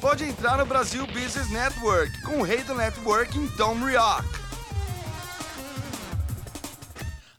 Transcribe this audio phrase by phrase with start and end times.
[0.00, 4.24] Pode entrar no Brasil Business Network com o rei do networking, Tom Rioch.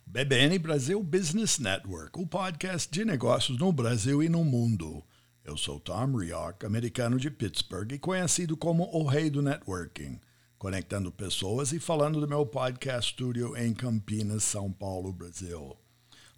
[0.06, 5.02] BBN Brasil Business Network, o podcast de negócios no Brasil e no mundo.
[5.44, 10.20] Eu sou Tom Rioch, americano de Pittsburgh e conhecido como o rei do networking,
[10.56, 15.81] conectando pessoas e falando do meu podcast studio em Campinas, São Paulo, Brasil.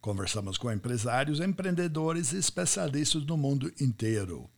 [0.05, 4.51] Conversamos com empresários, empreendedores e especialistas do mundo inteiro.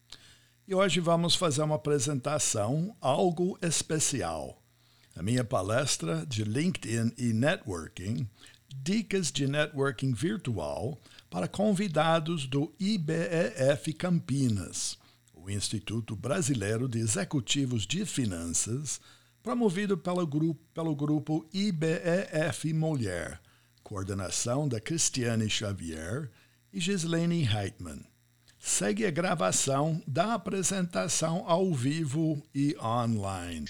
[0.67, 4.61] E hoje vamos fazer uma apresentação algo especial.
[5.15, 8.29] A minha palestra de LinkedIn e Networking,
[8.83, 14.99] Dicas de Networking Virtual para convidados do IBEF Campinas,
[15.33, 19.01] o Instituto Brasileiro de Executivos de Finanças,
[19.45, 23.41] promovido pelo grupo, pelo grupo IBEF Mulher,
[23.87, 26.29] coordenação da Cristiane Xavier
[26.73, 28.01] e Gislaine Heitman
[28.59, 33.67] segue a gravação da apresentação ao vivo e online.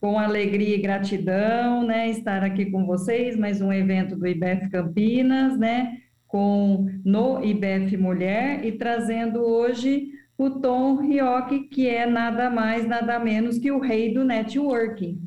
[0.00, 5.58] Com alegria e gratidão, né, estar aqui com vocês, mais um evento do IBF Campinas,
[5.58, 10.06] né, com no IBF Mulher e trazendo hoje
[10.38, 15.20] o Tom Rioc, que é nada mais, nada menos que o rei do networking.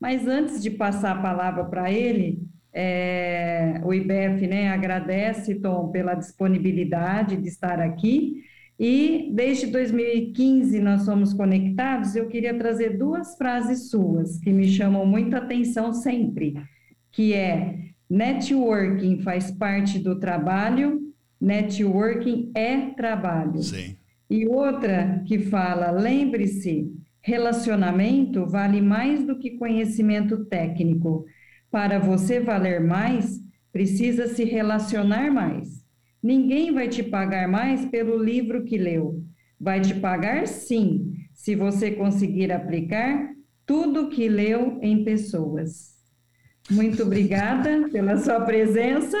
[0.00, 6.14] Mas antes de passar a palavra para ele, é, o IBF né, agradece, Tom, pela
[6.14, 8.42] disponibilidade de estar aqui
[8.78, 12.16] e desde 2015 nós somos conectados.
[12.16, 16.54] Eu queria trazer duas frases suas que me chamam muita atenção sempre,
[17.12, 17.78] que é
[18.10, 21.00] networking faz parte do trabalho,
[21.40, 23.62] networking é trabalho.
[23.62, 23.96] Sim.
[24.28, 26.90] E outra que fala, lembre-se,
[27.20, 31.24] relacionamento vale mais do que conhecimento técnico.
[31.74, 33.40] Para você valer mais,
[33.72, 35.84] precisa se relacionar mais.
[36.22, 39.24] Ninguém vai te pagar mais pelo livro que leu.
[39.58, 43.28] Vai te pagar sim, se você conseguir aplicar
[43.66, 45.96] tudo que leu em pessoas.
[46.70, 49.18] Muito obrigada pela sua presença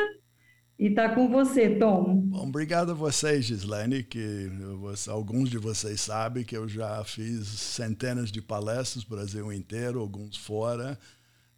[0.78, 2.20] e está com você, Tom.
[2.26, 4.48] Bom, obrigado a vocês, Gislaine, que
[5.08, 10.36] alguns de vocês sabem que eu já fiz centenas de palestras no Brasil inteiro, alguns
[10.36, 10.96] fora,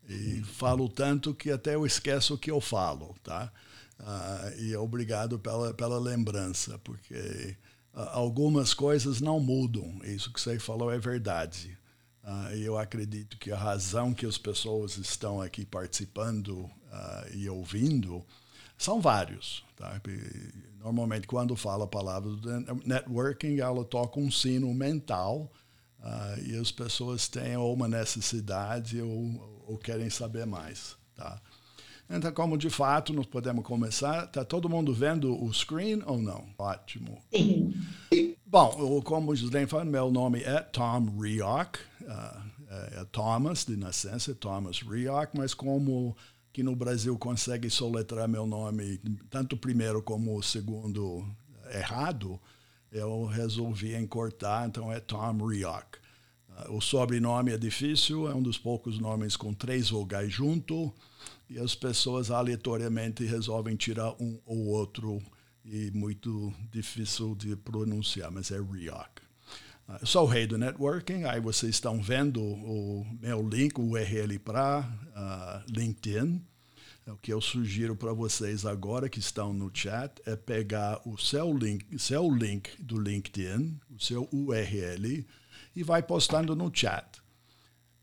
[0.08, 3.52] e falo tanto que até eu esqueço o que eu falo, tá?
[3.98, 7.56] Uh, e obrigado pela, pela lembrança, porque
[7.94, 9.98] uh, algumas coisas não mudam.
[10.04, 11.76] Isso que você falou é verdade.
[12.22, 16.70] Uh, e eu acredito que a razão que as pessoas estão aqui participando
[17.34, 18.24] e ouvindo
[18.78, 19.62] são vários.
[19.76, 20.00] Tá?
[20.78, 22.30] Normalmente, quando fala a palavra
[22.86, 25.52] networking, ela toca um sino mental
[26.44, 30.96] e as pessoas têm ou uma necessidade ou, ou querem saber mais.
[31.14, 31.40] Tá?
[32.08, 36.46] Então, como de fato nós podemos começar, está todo mundo vendo o screen ou não?
[36.56, 37.18] Ótimo.
[37.34, 37.74] Sim.
[38.46, 42.42] Bom, como o Gislaine falou, meu nome é Tom Rioch, uh,
[42.92, 46.16] é Thomas de nascença, Thomas Rioch, mas como
[46.52, 51.26] que no Brasil consegue soletrar meu nome tanto o primeiro como o segundo
[51.74, 52.40] errado,
[52.96, 55.86] eu resolvi encurtar, então é Tom Rioch.
[56.48, 60.92] Uh, o sobrenome é difícil, é um dos poucos nomes com três vogais junto
[61.48, 65.22] e as pessoas aleatoriamente resolvem tirar um ou outro
[65.64, 69.20] e muito difícil de pronunciar, mas é RIOC.
[69.88, 73.90] Uh, eu sou o rei do networking, aí vocês estão vendo o meu link, o
[73.90, 76.42] URL para uh, LinkedIn.
[77.08, 81.56] O que eu sugiro para vocês agora que estão no chat é pegar o seu
[81.56, 85.24] link, seu link do LinkedIn, o seu URL,
[85.76, 87.22] e vai postando no chat.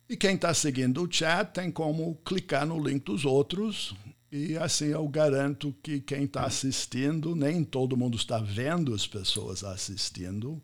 [0.07, 3.93] E quem está seguindo o chat tem como clicar no link dos outros.
[4.31, 9.65] E assim eu garanto que quem está assistindo, nem todo mundo está vendo as pessoas
[9.65, 10.63] assistindo,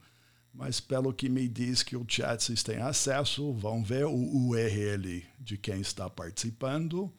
[0.53, 5.25] mas pelo que me diz que o chat vocês têm acesso, vão ver o URL
[5.38, 7.13] de quem está participando.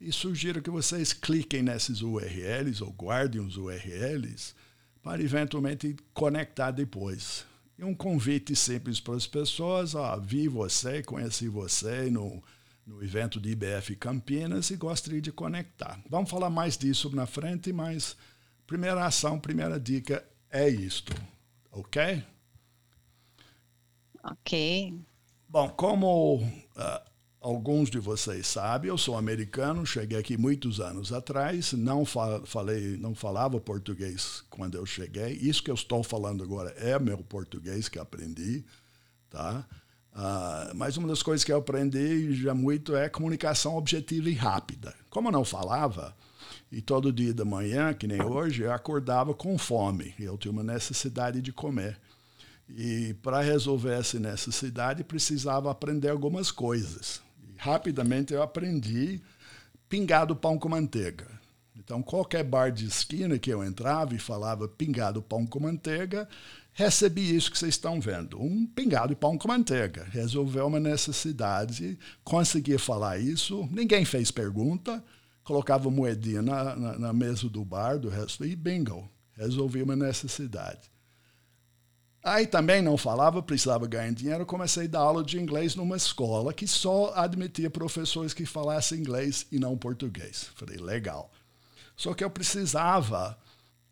[0.00, 4.54] E sugiro que vocês cliquem nesses URLs ou guardem os URLs
[5.02, 7.44] para eventualmente conectar depois.
[7.78, 12.42] E um convite simples para as pessoas: ó, vi você, conheci você no,
[12.86, 16.00] no evento de IBF Campinas e gostaria de conectar.
[16.08, 18.16] Vamos falar mais disso na frente, mas
[18.66, 21.12] primeira ação, primeira dica é isto,
[21.72, 22.22] ok?
[24.22, 24.94] Ok.
[25.48, 27.13] Bom, como uh,
[27.44, 33.14] alguns de vocês sabem, eu sou americano, cheguei aqui muitos anos atrás, não falei, não
[33.14, 35.32] falava português quando eu cheguei.
[35.34, 38.64] Isso que eu estou falando agora é meu português que aprendi,
[39.28, 39.66] tá?
[40.14, 44.94] Uh, mas uma das coisas que eu aprendi já muito é comunicação objetiva e rápida.
[45.10, 46.16] Como eu não falava,
[46.72, 50.14] e todo dia da manhã, que nem hoje, eu acordava com fome.
[50.18, 52.00] Eu tinha uma necessidade de comer.
[52.66, 57.22] E para resolver essa necessidade, precisava aprender algumas coisas.
[57.56, 59.20] Rapidamente eu aprendi
[59.88, 61.26] pingado pão com manteiga.
[61.76, 66.28] Então, qualquer bar de esquina que eu entrava e falava pingado pão com manteiga,
[66.72, 70.04] recebi isso que vocês estão vendo, um pingado de pão com manteiga.
[70.10, 75.04] Resolveu uma necessidade, conseguia falar isso, ninguém fez pergunta,
[75.42, 80.93] colocava moedinha na, na, na mesa do bar, do resto, e bingo, resolvi uma necessidade.
[82.24, 86.54] Aí também não falava, precisava ganhar dinheiro, comecei a dar aula de inglês numa escola
[86.54, 90.48] que só admitia professores que falassem inglês e não português.
[90.54, 91.30] Falei, legal.
[91.94, 93.38] Só que eu precisava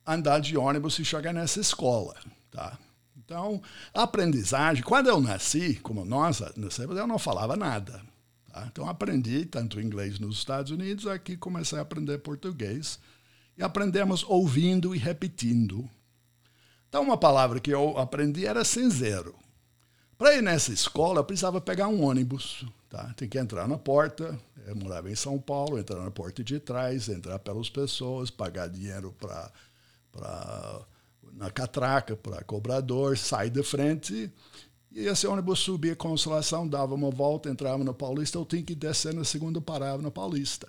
[0.06, 2.16] andar de ônibus e chegar nessa escola,
[2.50, 2.78] tá?
[3.14, 3.60] Então,
[3.92, 8.02] aprendizagem, quando eu nasci, como nós nascemos, eu não falava nada.
[8.50, 8.66] Tá?
[8.66, 12.98] Então, aprendi tanto inglês nos Estados Unidos, aqui comecei a aprender português.
[13.58, 15.86] E aprendemos ouvindo e repetindo
[16.92, 19.34] então, uma palavra que eu aprendi era cinzeiro.
[20.18, 22.66] Para ir nessa escola, eu precisava pegar um ônibus.
[22.90, 23.14] Tá?
[23.16, 24.38] Tem que entrar na porta.
[24.66, 29.10] Eu morava em São Paulo, entrar na porta de trás, entrar pelas pessoas, pagar dinheiro
[29.18, 29.50] para
[31.32, 34.30] na catraca, para cobrador, sair da frente.
[34.90, 38.74] E esse ônibus subia a Consolação, dava uma volta, entrava na Paulista, eu tinha que
[38.74, 40.68] descer na segunda parada na Paulista.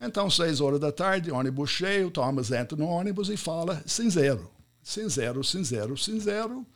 [0.00, 4.50] Então, seis horas da tarde, ônibus cheio, Thomas entra no ônibus e fala cinzeiro
[4.82, 6.66] cinzeiro, cinzeiro, cinzeiro,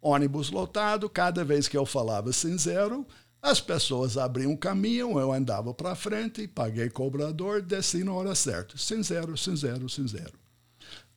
[0.00, 1.08] ônibus lotado.
[1.08, 3.06] Cada vez que eu falava cinzeiro,
[3.40, 8.76] as pessoas abriam caminho, eu andava para frente, paguei cobrador, desci na hora certa.
[8.76, 10.38] Cinzeiro, cinzeiro, cinzeiro.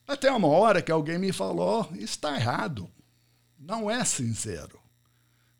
[0.06, 2.90] Até uma hora que alguém me falou: está errado.
[3.58, 4.80] Não é sincero.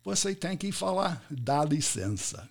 [0.03, 2.49] Você tem que falar, dá licença.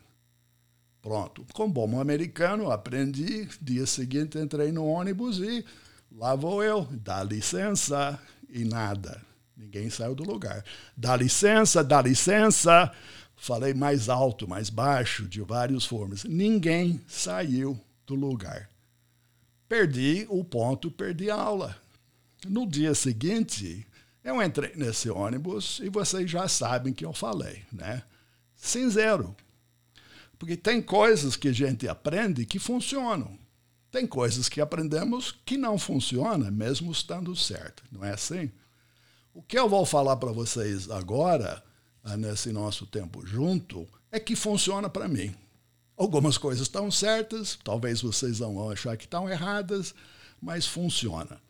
[1.02, 1.44] Pronto.
[1.52, 3.48] Como bom americano, aprendi.
[3.60, 5.64] Dia seguinte entrei no ônibus e
[6.10, 9.22] Lá vou eu, dá licença e nada.
[9.56, 10.64] Ninguém saiu do lugar.
[10.96, 12.90] Dá licença, dá licença.
[13.36, 16.24] Falei mais alto, mais baixo, de várias formas.
[16.24, 18.68] Ninguém saiu do lugar.
[19.68, 21.76] Perdi o ponto, perdi a aula.
[22.46, 23.86] No dia seguinte,
[24.24, 28.02] eu entrei nesse ônibus e vocês já sabem que eu falei, né?
[28.56, 29.34] Sem zero.
[30.38, 33.38] Porque tem coisas que a gente aprende que funcionam.
[33.90, 38.50] Tem coisas que aprendemos que não funcionam, mesmo estando certo, não é assim?
[39.34, 41.62] O que eu vou falar para vocês agora,
[42.04, 45.34] ah, nesse nosso tempo junto, é que funciona para mim.
[45.96, 49.94] Algumas coisas estão certas, talvez vocês vão achar que estão erradas,
[50.40, 51.40] mas funciona.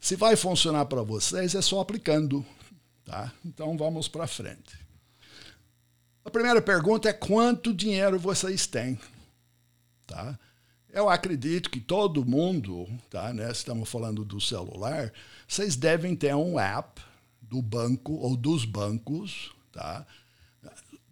[0.00, 2.44] Se vai funcionar para vocês, é só aplicando.
[3.04, 3.32] Tá?
[3.44, 4.78] Então vamos para frente.
[6.24, 9.00] A primeira pergunta é quanto dinheiro vocês têm?
[10.06, 10.38] Tá?
[10.90, 15.12] Eu acredito que todo mundo, tá, né, estamos falando do celular,
[15.46, 17.00] vocês devem ter um app
[17.42, 20.06] do banco ou dos bancos, tá?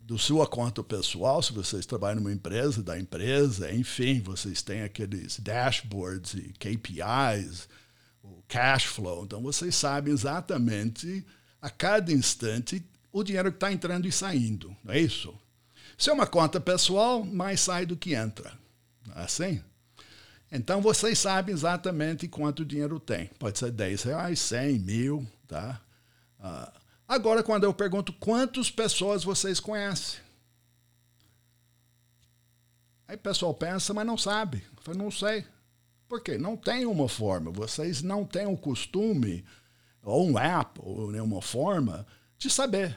[0.01, 5.41] Do sua conta pessoal, se vocês trabalham numa empresa, da empresa, enfim, vocês têm aqueles
[5.41, 7.69] dashboards e KPIs,
[8.23, 9.25] o cash flow.
[9.25, 11.27] Então vocês sabem exatamente
[11.61, 15.35] a cada instante o dinheiro que está entrando e saindo, não é isso?
[15.99, 18.53] Se é uma conta pessoal, mais sai do que entra.
[19.15, 19.63] Assim?
[20.51, 23.27] Então vocês sabem exatamente quanto dinheiro tem.
[23.39, 25.81] Pode ser 10 reais, 100, mil, tá?
[26.39, 26.73] Ah,
[27.07, 30.21] agora, quando eu pergunto quantas pessoas vocês conhecem,
[33.09, 34.65] aí o pessoal pensa, mas não sabe.
[34.77, 35.45] Eu falo, não sei.
[36.09, 36.39] Por quê?
[36.39, 37.51] Não tem uma forma.
[37.51, 39.45] Vocês não têm o costume,
[40.03, 42.07] ou um app, ou nenhuma forma,
[42.39, 42.97] de saber.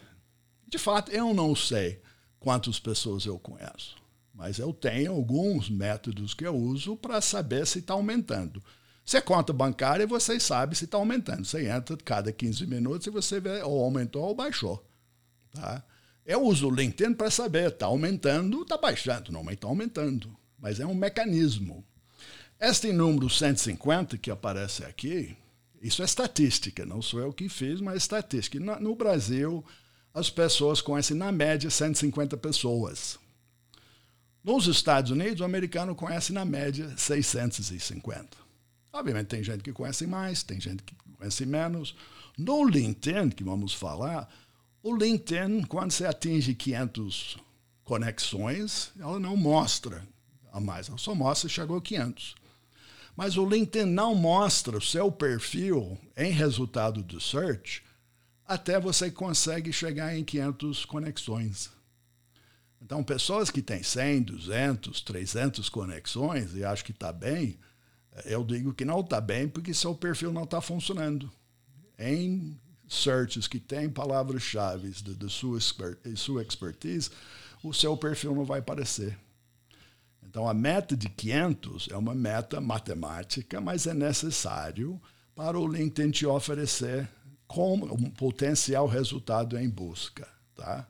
[0.68, 2.00] De fato, eu não sei
[2.40, 3.99] quantas pessoas eu conheço
[4.40, 8.64] mas eu tenho alguns métodos que eu uso para saber se está aumentando.
[9.14, 11.44] É conta bancária, você sabe se está aumentando.
[11.44, 14.82] Você entra cada 15 minutos e você vê ou aumentou ou baixou.
[15.52, 15.84] Tá?
[16.26, 19.30] Eu uso o LinkedIn para saber, está aumentando, está baixando.
[19.30, 20.34] Não, mas está aumentando.
[20.58, 21.84] Mas é um mecanismo.
[22.58, 25.36] Este número 150 que aparece aqui,
[25.82, 28.58] isso é estatística, não sou eu que fiz, mas é estatística.
[28.80, 29.66] No Brasil,
[30.14, 33.20] as pessoas conhecem, na média, 150 pessoas.
[34.50, 38.36] Nos Estados Unidos, o americano conhece, na média, 650.
[38.92, 41.96] Obviamente, tem gente que conhece mais, tem gente que conhece menos.
[42.36, 44.28] No LinkedIn, que vamos falar,
[44.82, 47.38] o LinkedIn, quando você atinge 500
[47.84, 50.04] conexões, ela não mostra
[50.52, 52.34] a mais, ela só mostra que chegou a 500.
[53.16, 57.84] Mas o LinkedIn não mostra o seu perfil em resultado do search
[58.48, 61.70] até você consegue chegar em 500 conexões.
[62.82, 67.60] Então, pessoas que têm 100, 200, 300 conexões e acham que está bem,
[68.26, 71.30] eu digo que não está bem porque seu perfil não está funcionando.
[71.98, 72.58] Em
[72.88, 75.60] searches que têm palavras-chave de, sua,
[76.16, 77.12] sua expertise,
[77.64, 79.18] o seu perfil não vai aparecer.
[80.24, 85.02] Então, a meta de 500 é uma meta matemática, mas é necessário
[85.36, 87.10] para o LinkedIn te oferecer
[87.48, 90.28] como um potencial resultado em busca.
[90.56, 90.88] Tá?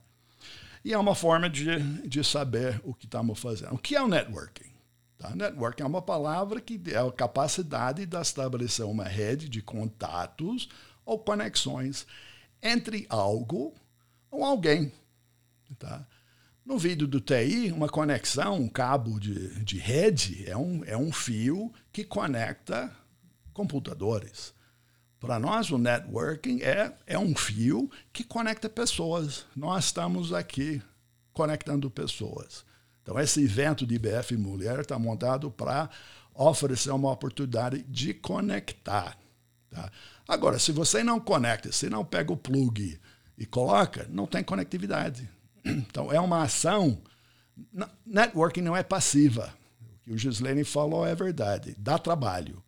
[0.84, 3.76] E é uma forma de, de saber o que estamos fazendo.
[3.76, 4.72] O que é o networking?
[5.18, 5.36] Tá?
[5.36, 10.70] Networking é uma palavra que é a capacidade de estabelecer uma rede de contatos
[11.06, 12.08] ou conexões
[12.64, 13.74] entre algo
[14.32, 14.92] ou alguém.
[15.78, 16.08] Tá?
[16.66, 21.12] No vídeo do TI, uma conexão, um cabo de, de rede, é um, é um
[21.12, 22.96] fio que conecta
[23.54, 24.54] computadores.
[25.20, 29.46] Para nós, o networking é, é um fio que conecta pessoas.
[29.56, 30.82] Nós estamos aqui
[31.34, 32.66] conectando pessoas.
[33.02, 35.90] Então, esse evento de IBF Mulher está montado para
[36.34, 39.18] oferecer uma oportunidade de conectar.
[39.70, 39.92] Tá?
[40.28, 42.98] Agora, se você não conecta, se não pega o plug
[43.38, 45.30] e coloca, não tem conectividade.
[45.66, 47.02] Então, é uma ação.
[48.06, 49.54] Networking não é passiva.
[49.82, 51.76] O que o Gislaine falou é verdade.
[51.78, 52.64] Dá trabalho.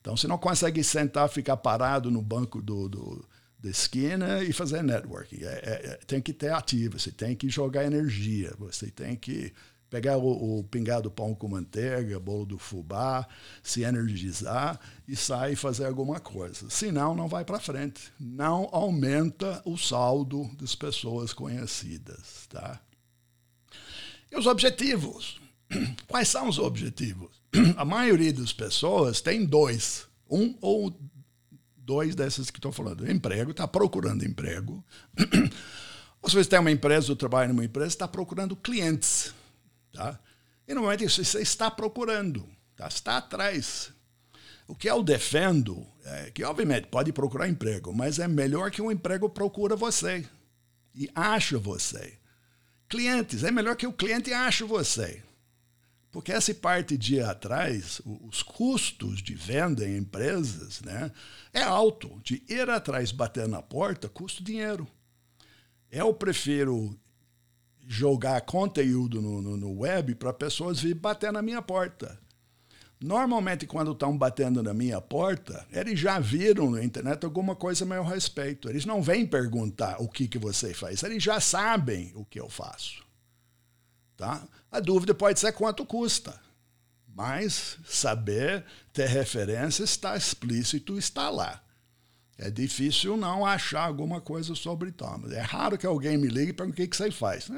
[0.00, 3.28] Então, você não consegue sentar, ficar parado no banco do, do
[3.62, 5.44] da esquina e fazer networking.
[5.44, 9.52] É, é, é, tem que ter ativo, você tem que jogar energia, você tem que
[9.90, 13.26] pegar o, o pingado pão com manteiga, bolo do fubá,
[13.62, 16.70] se energizar e sair fazer alguma coisa.
[16.70, 18.12] Senão, não vai para frente.
[18.18, 22.46] Não aumenta o saldo das pessoas conhecidas.
[22.48, 22.80] Tá?
[24.30, 25.40] E os objetivos?
[26.06, 27.39] Quais são os objetivos?
[27.76, 30.06] A maioria das pessoas tem dois.
[30.28, 30.96] Um ou
[31.76, 33.10] dois desses que estou falando.
[33.10, 34.84] Emprego, está procurando emprego.
[36.28, 39.34] Se você tem uma empresa ou trabalha numa empresa, está procurando clientes.
[39.92, 40.18] Tá?
[40.68, 42.86] E normalmente você está procurando, tá?
[42.86, 43.90] está atrás.
[44.68, 48.86] O que eu defendo é que, obviamente, pode procurar emprego, mas é melhor que o
[48.86, 50.24] um emprego procura você
[50.94, 52.16] e acha você.
[52.88, 55.22] Clientes, é melhor que o cliente ache você.
[56.10, 61.12] Porque essa parte de atrás, os custos de venda em empresas, né,
[61.52, 62.20] é alto.
[62.24, 64.88] De ir atrás, bater na porta, custa dinheiro.
[65.90, 66.98] Eu prefiro
[67.86, 72.18] jogar conteúdo no, no, no web para pessoas vir bater na minha porta.
[73.00, 77.88] Normalmente, quando estão batendo na minha porta, eles já viram na internet alguma coisa a
[77.88, 78.68] meu respeito.
[78.68, 82.48] Eles não vêm perguntar o que, que você faz, eles já sabem o que eu
[82.48, 83.02] faço.
[84.16, 84.46] Tá?
[84.70, 86.40] A dúvida pode ser quanto custa,
[87.08, 91.62] mas saber ter referência está explícito, está lá.
[92.38, 95.32] É difícil não achar alguma coisa sobre Thomas.
[95.32, 97.50] É raro que alguém me ligue para o que, você faz.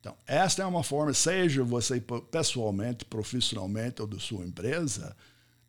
[0.00, 5.16] Então, esta é uma forma, seja você pessoalmente, profissionalmente ou da sua empresa,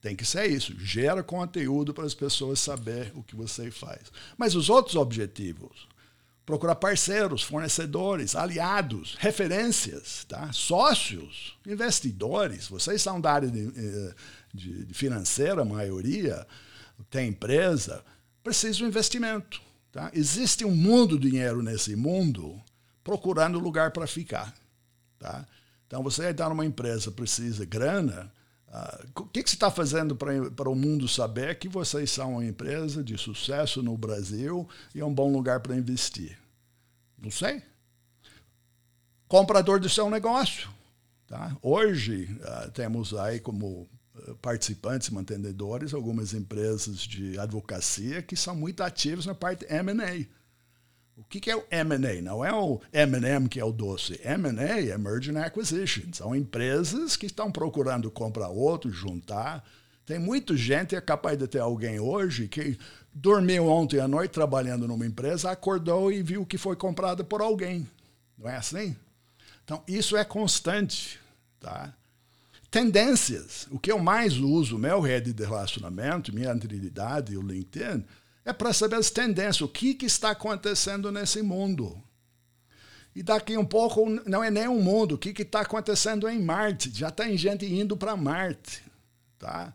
[0.02, 0.74] tem que ser isso.
[0.80, 4.12] Gera conteúdo para as pessoas saber o que você faz.
[4.38, 5.88] Mas os outros objetivos,
[6.46, 10.52] procurar parceiros, fornecedores, aliados, referências, tá?
[10.54, 12.68] sócios, investidores.
[12.68, 14.14] Vocês são da área de, eh,
[14.54, 16.46] de, de financeira, a maioria,
[17.10, 18.04] tem empresa,
[18.44, 19.60] precisa de investimento.
[19.92, 20.12] Tá?
[20.14, 22.62] Existe um mundo de dinheiro nesse mundo
[23.04, 24.54] procurando lugar para ficar.
[25.18, 25.46] Tá?
[25.88, 28.32] Então, você está numa empresa, precisa de grana,
[28.76, 32.46] uh, o que, que você está fazendo para o mundo saber que vocês são uma
[32.46, 36.38] empresa de sucesso no Brasil e é um bom lugar para investir?
[37.18, 37.64] Não sei.
[39.28, 40.70] Comprador do seu negócio.
[41.28, 41.56] Tá?
[41.62, 48.84] Hoje, uh, temos aí como ah, participantes, mantenedores, algumas empresas de advocacia que são muito
[48.84, 50.26] ativas na parte M&A.
[51.18, 52.22] O que, que é o M&A?
[52.22, 54.20] Não é o M&M que é o doce.
[54.24, 56.12] M&A é Merger and Acquisition.
[56.12, 59.64] São empresas que estão procurando comprar outro, juntar,
[60.06, 62.78] Tem muita gente, é capaz de ter alguém hoje que
[63.12, 67.88] dormiu ontem à noite trabalhando numa empresa, acordou e viu que foi comprada por alguém.
[68.38, 68.96] Não é assim?
[69.64, 71.20] Então, isso é constante.
[71.60, 71.94] Tá?
[72.70, 73.68] Tendências.
[73.72, 78.06] O que eu mais uso, meu rede de relacionamento, minha anterioridade, o LinkedIn,
[78.46, 82.02] é para saber as tendências, o que, que está acontecendo nesse mundo.
[83.16, 86.92] E daqui um pouco não é nem um mundo, o que está acontecendo em Marte?
[86.94, 88.84] Já tem gente indo para Marte.
[89.40, 89.74] Tá?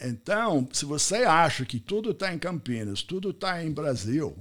[0.00, 4.36] Então, se você acha que tudo está em Campinas, tudo está em Brasil,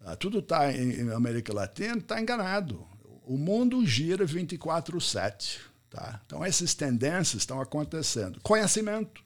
[0.00, 2.86] ah, tudo está em América Latina, está enganado.
[3.24, 5.60] O mundo gira 24-7.
[5.88, 6.20] Tá?
[6.26, 8.40] Então, essas tendências estão acontecendo.
[8.42, 9.22] Conhecimento.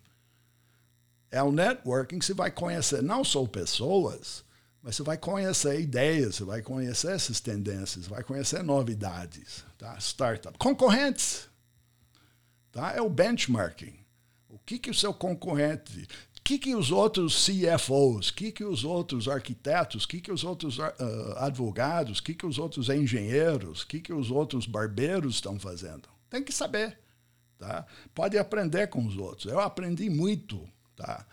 [1.33, 4.45] É o networking você vai conhecer não só pessoas,
[4.83, 9.65] mas você vai conhecer ideias, você vai conhecer essas tendências, vai conhecer novidades.
[9.79, 9.97] Tá?
[9.99, 10.57] Startup.
[10.59, 11.49] Concorrentes.
[12.71, 12.93] Tá?
[12.93, 13.95] É o benchmarking.
[14.51, 18.65] O que, que o seu concorrente, o que, que os outros CFOs, o que, que
[18.65, 20.93] os outros arquitetos, o que, que os outros uh,
[21.39, 26.11] advogados, o que, que os outros engenheiros, o que, que os outros barbeiros estão fazendo?
[26.29, 26.99] Tem que saber.
[27.57, 27.87] Tá?
[28.15, 29.51] Pode aprender com os outros.
[29.51, 30.69] Eu aprendi muito
[31.03, 31.27] tá?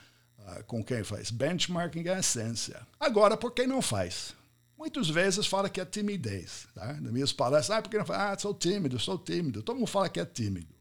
[0.65, 1.29] Com quem faz.
[1.29, 2.81] Benchmarking é a essência.
[2.99, 4.33] Agora, por quem não faz?
[4.77, 6.65] Muitas vezes fala que é timidez.
[6.73, 6.93] Tá?
[6.93, 8.19] Nas minhas palestras, ah, por que não faz?
[8.19, 9.61] Ah, sou tímido, sou tímido.
[9.61, 10.73] Todo mundo fala que é tímido.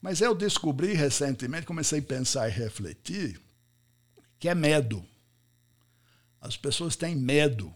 [0.00, 3.40] Mas eu descobri recentemente, comecei a pensar e refletir,
[4.38, 5.04] que é medo.
[6.40, 7.72] As pessoas têm medo.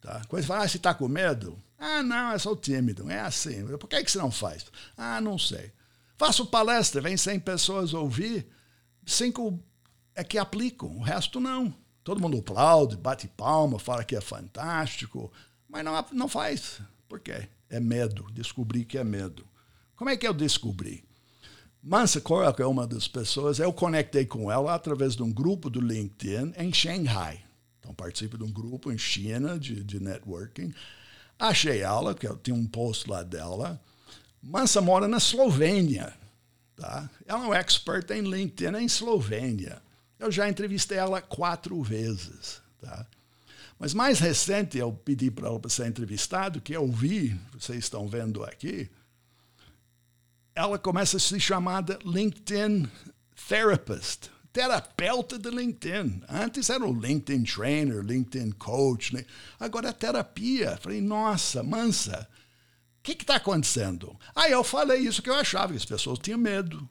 [0.00, 0.22] Tá?
[0.26, 1.62] Quando você fala, ah, você está com medo?
[1.78, 3.08] Ah, não, é só tímido.
[3.10, 3.64] É assim.
[3.78, 4.66] Por que, que você não faz?
[4.96, 5.70] Ah, não sei.
[6.16, 8.48] Faço palestra, vem 100 pessoas ouvir,
[9.06, 9.58] cinco
[10.14, 11.74] é que aplicam, o resto não.
[12.02, 15.32] Todo mundo aplaude, bate palma, fala que é fantástico,
[15.68, 16.80] mas não, não faz.
[17.08, 17.48] Por quê?
[17.68, 18.26] É medo.
[18.32, 19.46] Descobri que é medo.
[19.94, 21.04] Como é que eu descobri?
[21.82, 25.80] Mansa Korak é uma das pessoas, eu conectei com ela através de um grupo do
[25.80, 27.44] LinkedIn em Shanghai.
[27.78, 30.74] Então, participo de um grupo em China de, de networking.
[31.38, 33.80] Achei ela, que eu tinha um post lá dela.
[34.42, 36.12] Mansa mora na Eslovênia.
[36.76, 37.08] Tá?
[37.26, 39.82] Ela é um expert em LinkedIn em Eslovênia.
[40.18, 42.60] Eu já entrevistei ela quatro vezes.
[42.80, 43.06] Tá?
[43.78, 48.44] Mas mais recente, eu pedi para ela ser entrevistado, que eu vi, vocês estão vendo
[48.44, 48.90] aqui,
[50.54, 52.88] ela começa a se chamar LinkedIn
[53.48, 56.22] Therapist, terapeuta de LinkedIn.
[56.26, 59.26] Antes era o LinkedIn Trainer, LinkedIn Coach, né?
[59.60, 60.78] agora é terapia.
[60.78, 62.26] Falei, nossa, mansa,
[63.14, 64.16] que está acontecendo?
[64.34, 66.88] Aí eu falei isso que eu achava, que as pessoas tinham medo.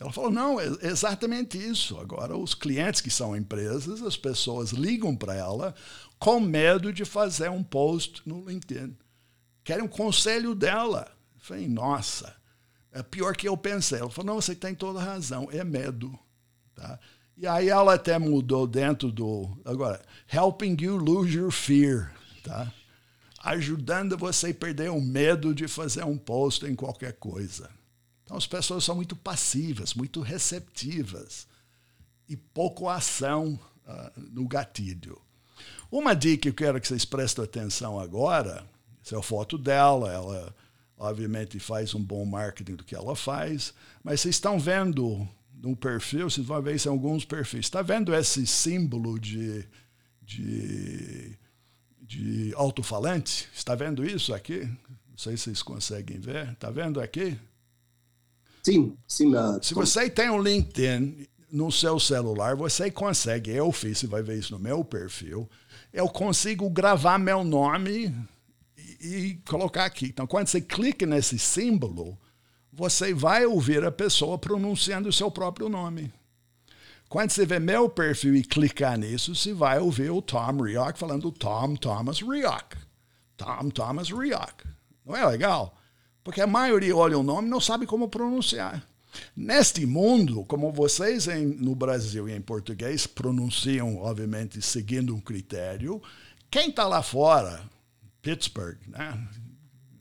[0.00, 1.98] Ela falou, não, é exatamente isso.
[1.98, 5.74] Agora, os clientes que são empresas, as pessoas ligam para ela
[6.18, 8.96] com medo de fazer um post no LinkedIn.
[9.64, 11.10] Querem um conselho dela.
[11.36, 12.34] falei, nossa,
[12.92, 13.98] é pior que eu pensei.
[13.98, 16.16] Ela falou, não, você tem toda razão, é medo.
[16.74, 16.98] Tá?
[17.36, 19.50] E aí ela até mudou dentro do...
[19.64, 20.00] Agora,
[20.32, 22.12] helping you lose your fear.
[22.44, 22.72] Tá?
[23.38, 27.70] Ajudando você a perder o medo de fazer um post em qualquer coisa.
[28.24, 31.46] Então as pessoas são muito passivas, muito receptivas
[32.28, 35.20] e pouco ação uh, no gatilho.
[35.90, 38.66] Uma dica que eu quero que vocês prestem atenção agora,
[39.02, 40.54] essa é a foto dela, ela
[40.98, 43.72] obviamente faz um bom marketing do que ela faz,
[44.02, 47.60] mas vocês estão vendo no perfil, vocês vão ver em alguns perfis.
[47.60, 49.64] Está vendo esse símbolo de,
[50.22, 51.36] de,
[52.08, 53.48] de alto-falante?
[53.54, 54.60] Está vendo isso aqui?
[54.60, 56.52] Não sei se vocês conseguem ver.
[56.52, 57.38] Está vendo aqui?
[58.62, 59.34] Sim, sim.
[59.34, 63.50] Uh, se você tem um LinkedIn no seu celular, você consegue.
[63.50, 65.48] Eu fiz, você vai ver isso no meu perfil.
[65.92, 68.14] Eu consigo gravar meu nome
[69.00, 70.06] e colocar aqui.
[70.06, 72.18] Então, quando você clica nesse símbolo,
[72.72, 76.12] você vai ouvir a pessoa pronunciando o seu próprio nome.
[77.08, 81.32] Quando você vê meu perfil e clicar nisso, você vai ouvir o Tom Rioch falando
[81.32, 82.76] Tom Thomas Rioch.
[83.36, 84.64] Tom Thomas Rioch.
[85.06, 85.74] Não é legal?
[86.22, 88.86] Porque a maioria olha o nome e não sabe como pronunciar.
[89.34, 96.02] Neste mundo, como vocês em, no Brasil e em português pronunciam, obviamente, seguindo um critério,
[96.50, 97.62] quem está lá fora
[98.20, 99.26] Pittsburgh, né?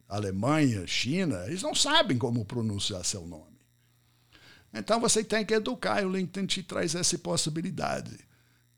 [0.10, 3.47] Alemanha, China, eles não sabem como pronunciar seu nome.
[4.80, 8.18] Então você tem que educar, e o LinkedIn te traz essa possibilidade.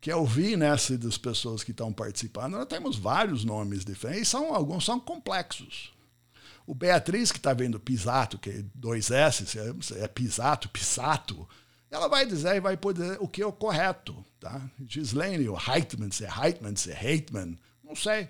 [0.01, 4.31] Que eu vi nessa das pessoas que estão participando, nós temos vários nomes diferentes, e
[4.31, 5.91] são, alguns são complexos.
[6.65, 9.45] O Beatriz, que está vendo Pisato, que é dois S,
[9.97, 11.47] é Pisato, Pisato,
[11.89, 14.23] ela vai dizer e vai poder o que é o correto.
[14.39, 14.61] Tá?
[14.87, 18.29] Gislaine, o Heitman, se é Heitman, se é Heitman, não sei.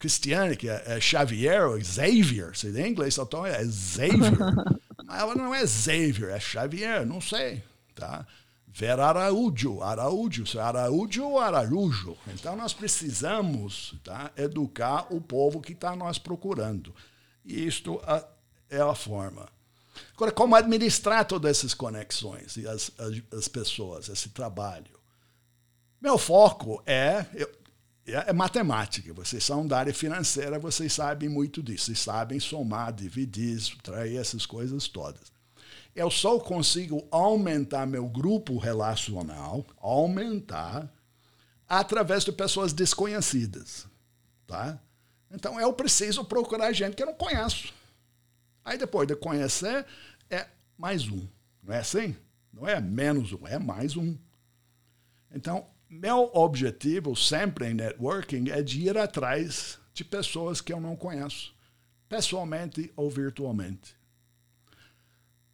[0.00, 4.32] Cristiane, que é, é Xavier, ou Xavier, se em inglês só então é Xavier.
[5.04, 7.62] Mas ela não é Xavier, é Xavier, não sei,
[7.94, 8.26] tá?
[8.66, 12.16] Vera Araújo, Araújo, se é Araújo ou Araújo.
[12.28, 16.94] Então nós precisamos tá, educar o povo que está nós procurando.
[17.44, 18.00] E isto
[18.70, 19.48] é a forma.
[20.14, 24.98] Agora, como administrar todas essas conexões e as, as, as pessoas, esse trabalho?
[26.00, 27.50] Meu foco é, eu,
[28.12, 29.12] é, é matemática.
[29.12, 31.86] Vocês são da área financeira, vocês sabem muito disso.
[31.86, 35.32] Vocês sabem somar, dividir, subtrair essas coisas todas.
[35.94, 40.90] Eu só consigo aumentar meu grupo relacional, aumentar,
[41.68, 43.86] através de pessoas desconhecidas.
[44.46, 44.78] Tá?
[45.30, 47.72] Então eu preciso procurar gente que eu não conheço.
[48.64, 49.86] Aí depois de conhecer,
[50.28, 50.46] é
[50.76, 51.26] mais um.
[51.62, 52.16] Não é assim?
[52.52, 54.16] Não é menos um, é mais um.
[55.32, 60.94] Então, meu objetivo sempre em networking é de ir atrás de pessoas que eu não
[60.94, 61.52] conheço,
[62.08, 63.96] pessoalmente ou virtualmente.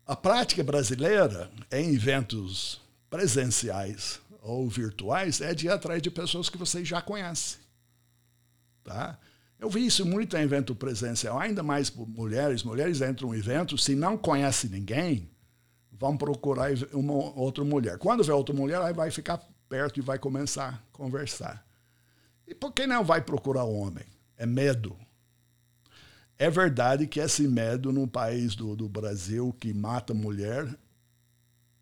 [0.07, 6.59] A prática brasileira em eventos presenciais ou virtuais é de ir atrás de pessoas que
[6.59, 7.59] vocês já conhecem.
[8.85, 9.19] Tá?
[9.59, 12.63] Eu vi isso muito em evento presencial, ainda mais por mulheres.
[12.63, 15.31] Mulheres entram em evento, se não conhecem ninguém,
[15.91, 17.97] vão procurar uma outra mulher.
[17.97, 21.67] Quando vê outra mulher, aí vai ficar perto e vai começar a conversar.
[22.47, 24.05] E por que não vai procurar homem?
[24.37, 24.97] É medo.
[26.39, 30.69] É verdade que esse medo no país do, do Brasil que mata mulher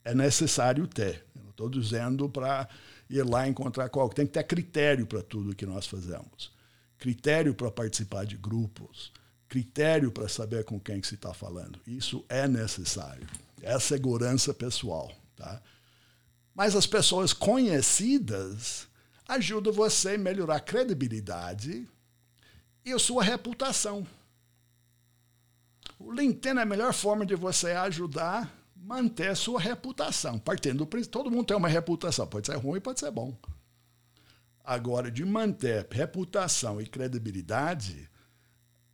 [0.05, 1.25] é necessário ter.
[1.35, 2.69] Não estou dizendo para
[3.11, 4.17] ir lá encontrar qualquer.
[4.17, 6.53] Tem que ter critério para tudo que nós fazemos.
[6.99, 9.13] Critério para participar de grupos.
[9.49, 11.81] Critério para saber com quem que se está falando.
[11.87, 13.27] Isso é necessário.
[13.61, 15.13] É segurança pessoal.
[15.37, 15.61] Tá?
[16.55, 18.87] Mas as pessoas conhecidas
[19.27, 21.89] ajudam você a melhorar a credibilidade
[22.85, 24.07] e a sua reputação.
[25.99, 30.39] O LinkedIn é a melhor forma de você ajudar a manter a sua reputação.
[30.39, 33.37] Partindo do princípio, todo mundo tem uma reputação, pode ser ruim, pode ser bom.
[34.63, 38.09] Agora, de manter reputação e credibilidade,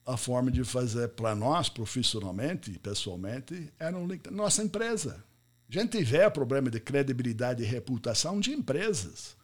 [0.04, 4.34] a forma de fazer para nós, profissionalmente e pessoalmente, é no LinkedIn.
[4.34, 5.24] Nossa empresa.
[5.72, 9.36] Gente vê problema de credibilidade e reputação de empresas.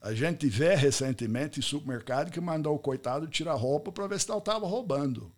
[0.00, 4.38] A gente vê recentemente supermercado que mandou o coitado tirar roupa para ver se ele
[4.38, 5.30] estava roubando.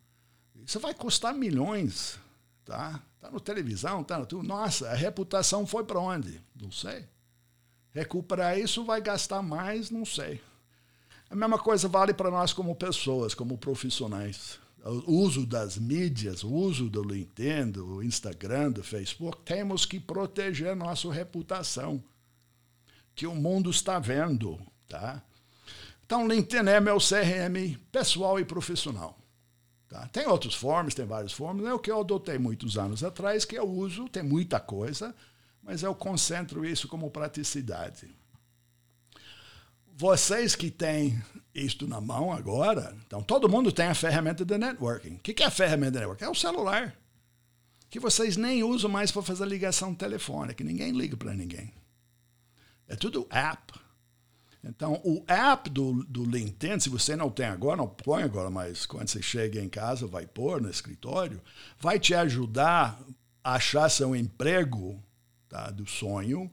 [0.65, 2.17] Isso vai custar milhões.
[2.65, 3.03] Tá?
[3.21, 4.47] Tá no televisão, tá no tudo.
[4.47, 6.41] Nossa, a reputação foi para onde?
[6.55, 7.05] Não sei.
[7.91, 10.41] Recuperar isso vai gastar mais, não sei.
[11.29, 16.51] A mesma coisa vale para nós como pessoas, como profissionais o uso das mídias, o
[16.51, 22.03] uso do LinkedIn, do Instagram, do Facebook, temos que proteger nossa reputação,
[23.15, 25.23] que o mundo está vendo, tá?
[26.07, 29.19] Então, LinkedIn é meu CRM pessoal e profissional.
[29.89, 30.07] Tá?
[30.09, 31.67] Tem outras formas, tem várias formas.
[31.67, 35.15] É o que eu adotei muitos anos atrás, que eu uso, tem muita coisa,
[35.63, 38.09] mas eu concentro isso como praticidade.
[39.95, 41.21] Vocês que têm
[41.59, 45.15] isto na mão agora, então todo mundo tem a ferramenta de networking.
[45.15, 46.25] O que é a ferramenta de networking?
[46.25, 46.95] É o celular.
[47.91, 50.63] Que vocês nem usam mais para fazer ligação telefônica.
[50.63, 51.73] Ninguém liga para ninguém.
[52.87, 53.73] É tudo app.
[54.63, 58.85] Então, o app do, do LinkedIn, se você não tem agora, não põe agora, mas
[58.87, 61.41] quando você chega em casa, vai pôr no escritório,
[61.79, 63.01] vai te ajudar
[63.43, 65.03] a achar seu emprego
[65.49, 66.51] tá, do sonho,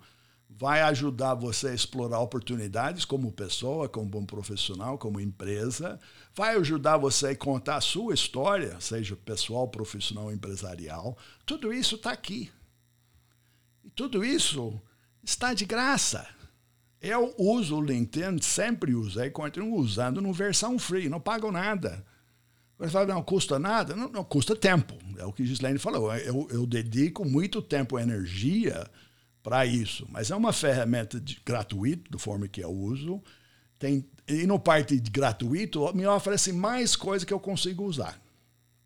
[0.57, 5.99] vai ajudar você a explorar oportunidades como pessoa, como bom profissional, como empresa,
[6.33, 11.17] vai ajudar você a contar a sua história, seja pessoal, profissional, empresarial.
[11.45, 12.49] Tudo isso está aqui.
[13.83, 14.81] E tudo isso
[15.21, 16.25] está de graça.
[17.01, 22.05] Eu uso o LinkedIn, sempre usei, continuo usando no versão free, não pago nada.
[22.77, 23.95] Você fala, não custa nada?
[23.95, 24.95] Não, não custa tempo.
[25.17, 26.13] É o que Gislaine falou.
[26.15, 28.89] Eu, eu dedico muito tempo e energia
[29.45, 30.07] para isso.
[30.09, 33.21] Mas é uma ferramenta gratuita, da forma que eu uso.
[33.77, 38.19] Tem, e no parte de gratuito, me oferece mais coisa que eu consigo usar.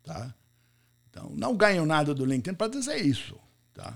[0.02, 0.34] Tá?
[1.08, 3.38] Então, não ganho nada do LinkedIn para dizer isso.
[3.72, 3.94] Tá?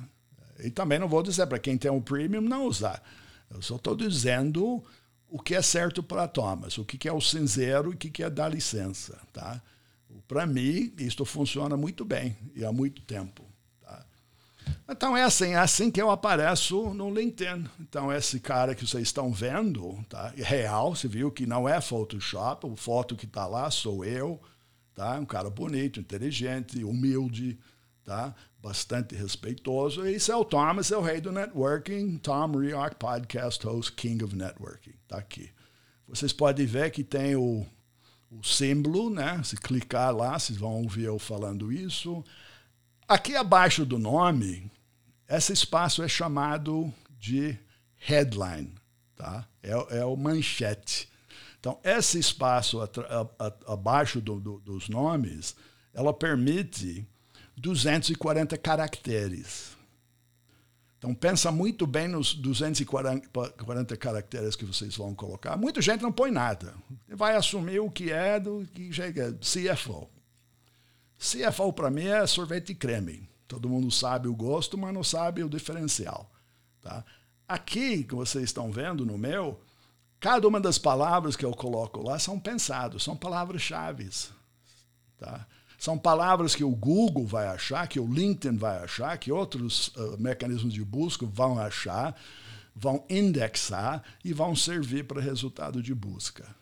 [0.59, 3.03] E também não vou dizer para quem tem um premium não usar.
[3.51, 4.83] Eu só estou dizendo
[5.29, 8.31] o que é certo para Thomas, o que é o sincero e o que é
[8.31, 9.21] dar licença.
[9.35, 9.61] Tá?
[10.27, 13.45] Para mim, isto funciona muito bem e há muito tempo.
[14.87, 14.93] Tá?
[14.93, 17.69] Então é assim, é assim que eu apareço no LinkedIn.
[17.81, 20.33] Então esse cara que vocês estão vendo, tá?
[20.37, 24.41] É real, você viu que não é Photoshop, a foto que está lá sou eu,
[24.95, 25.19] tá?
[25.19, 27.59] Um cara bonito, inteligente, humilde,
[28.05, 28.35] tá?
[28.65, 30.07] bastante respeitoso.
[30.07, 34.35] Esse é o Thomas, é o rei do networking, Tom Rioch, podcast host, King of
[34.35, 34.95] Networking.
[35.03, 35.51] Está aqui.
[36.09, 37.67] Vocês podem ver que tem o,
[38.31, 39.43] o símbolo, né?
[39.45, 42.25] Se clicar lá, vocês vão ouvir eu falando isso.
[43.07, 44.71] Aqui abaixo do nome,
[45.29, 47.59] esse espaço é chamado de
[47.97, 48.73] headline,
[49.17, 49.47] tá?
[49.63, 51.09] É, é o manchete.
[51.59, 52.79] Então, esse espaço
[53.67, 55.57] abaixo do, do, dos nomes,
[55.95, 57.07] ela permite
[57.57, 59.75] 240 caracteres.
[61.05, 65.55] Então pensa muito bem nos 240 caracteres que vocês vão colocar.
[65.55, 66.75] Muita gente não põe nada.
[67.09, 70.09] Vai assumir o que é do que chega CFO.
[71.19, 73.29] CFO para mim é sorvete de creme.
[73.47, 76.31] Todo mundo sabe o gosto, mas não sabe o diferencial.
[76.81, 77.05] Tá?
[77.47, 79.61] Aqui que vocês estão vendo no meu,
[80.19, 84.09] cada uma das palavras que eu coloco lá são pensadas, são palavras-chave.
[85.19, 85.47] Tá?
[85.79, 90.17] São palavras que o Google vai achar, que o LinkedIn vai achar, que outros uh,
[90.19, 92.19] mecanismos de busca vão achar,
[92.75, 96.57] vão indexar e vão servir para resultado de busca.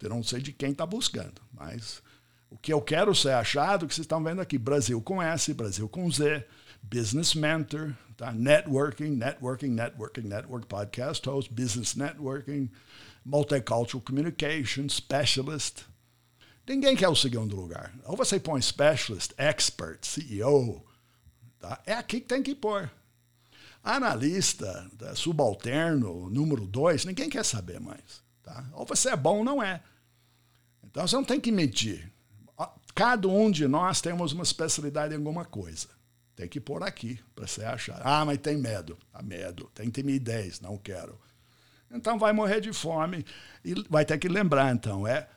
[0.00, 2.00] Eu não sei de quem está buscando, mas
[2.50, 5.88] o que eu quero ser achado, que vocês estão vendo aqui, Brasil com S, Brasil
[5.88, 6.44] com Z,
[6.82, 8.32] Business Mentor, tá?
[8.32, 12.70] Networking, Networking, Networking, Network Podcast Host, Business Networking,
[13.24, 15.84] Multicultural Communication, Specialist,
[16.66, 17.94] Ninguém quer o segundo lugar.
[18.04, 20.84] Ou você põe specialist, expert, CEO.
[21.60, 21.80] Tá?
[21.86, 22.90] É aqui que tem que pôr.
[23.84, 25.14] Analista, tá?
[25.14, 28.20] subalterno, número dois, ninguém quer saber mais.
[28.42, 28.68] Tá?
[28.72, 29.80] Ou você é bom ou não é.
[30.82, 32.12] Então você não tem que medir.
[32.96, 35.86] Cada um de nós temos uma especialidade em alguma coisa.
[36.34, 38.00] Tem que pôr aqui para você achar.
[38.02, 38.96] Ah, mas tem medo.
[39.12, 39.70] Ah, medo.
[39.74, 40.62] Tem timidez.
[40.62, 41.20] Não quero.
[41.90, 43.22] Então vai morrer de fome
[43.62, 45.06] e vai ter que lembrar, então.
[45.06, 45.28] É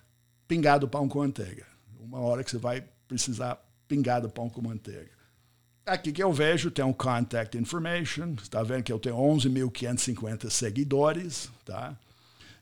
[0.47, 1.67] pingado pão com manteiga.
[1.99, 5.11] Uma hora que você vai precisar pingar do pão com manteiga.
[5.85, 11.51] Aqui que eu vejo tem um contact information, está vendo que eu tenho 11.550 seguidores,
[11.65, 11.93] tá?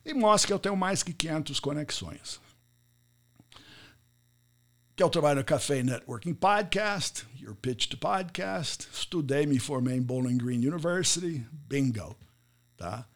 [0.03, 2.46] E mostra que eu tenho mais que 500 conexões.
[4.97, 10.65] Trabalho no Café Networking Podcast, Your Pitch to Podcast, estudei, me formei em Bowling Green
[10.65, 12.17] University, bingo,
[12.75, 13.07] tá?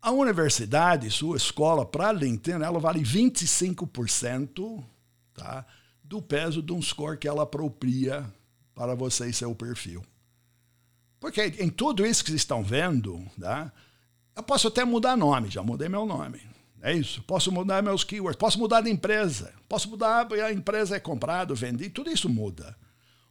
[0.00, 4.84] A universidade, sua escola, para LinkedIn, ela vale 25%
[5.32, 5.66] tá,
[6.02, 8.30] do peso de um score que ela apropria
[8.74, 10.04] para você e seu perfil.
[11.18, 13.72] Porque em tudo isso que vocês estão vendo, tá,
[14.36, 16.53] eu posso até mudar nome, já mudei meu nome.
[16.84, 17.22] É isso.
[17.22, 21.88] Posso mudar meus keywords, posso mudar de empresa, posso mudar, a empresa é comprada, vendida,
[21.88, 22.76] tudo isso muda.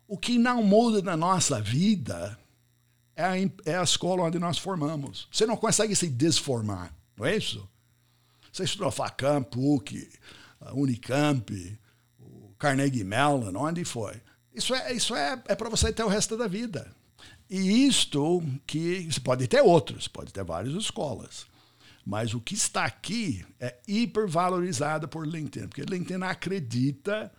[0.07, 2.35] O que não muda na nossa vida
[3.15, 5.27] é a, é a escola onde nós formamos.
[5.31, 7.69] Você não consegue se desformar, não é isso?
[8.51, 10.09] Você estudou FACAM, PUC,
[10.73, 11.79] Unicamp,
[12.19, 14.19] o Carnegie Mellon, onde foi?
[14.51, 16.91] Isso é, isso é, é para você ter o resto da vida.
[17.47, 21.52] E isto que você pode ter outros, pode ter várias escolas.
[22.05, 27.31] Mas o que está aqui é hipervalorizado por LinkedIn, porque LinkedIn acredita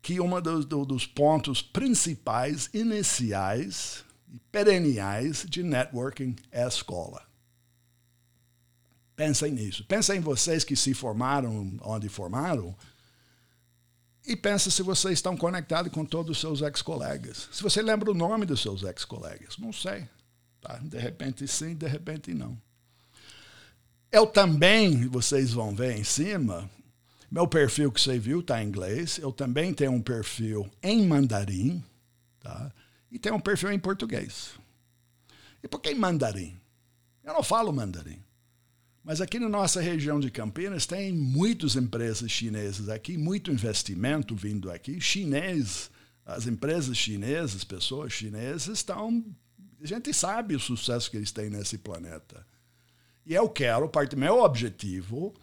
[0.00, 7.26] que um dos, dos pontos principais, iniciais, e perenniais de networking é a escola.
[9.16, 9.84] Pensem nisso.
[9.84, 12.76] Pensem em vocês que se formaram onde formaram
[14.24, 17.48] e pensa se vocês estão conectados com todos os seus ex-colegas.
[17.50, 19.56] Se você lembra o nome dos seus ex-colegas.
[19.58, 20.06] Não sei.
[20.60, 20.78] Tá?
[20.78, 22.60] De repente sim, de repente não.
[24.10, 26.70] Eu também, vocês vão ver em cima,
[27.30, 29.18] meu perfil que você viu está em inglês.
[29.18, 31.84] Eu também tenho um perfil em mandarim,
[32.40, 32.72] tá?
[33.10, 34.52] E tenho um perfil em português.
[35.62, 36.58] E por que em mandarim?
[37.22, 38.22] Eu não falo mandarim.
[39.04, 44.70] Mas aqui na nossa região de Campinas tem muitas empresas chinesas aqui, muito investimento vindo
[44.70, 44.98] aqui.
[45.00, 45.90] Chinês,
[46.24, 49.24] as empresas chinesas, pessoas chinesas estão.
[49.82, 52.46] A gente sabe o sucesso que eles têm nesse planeta.
[53.28, 55.34] E eu quero, parte do meu objetivo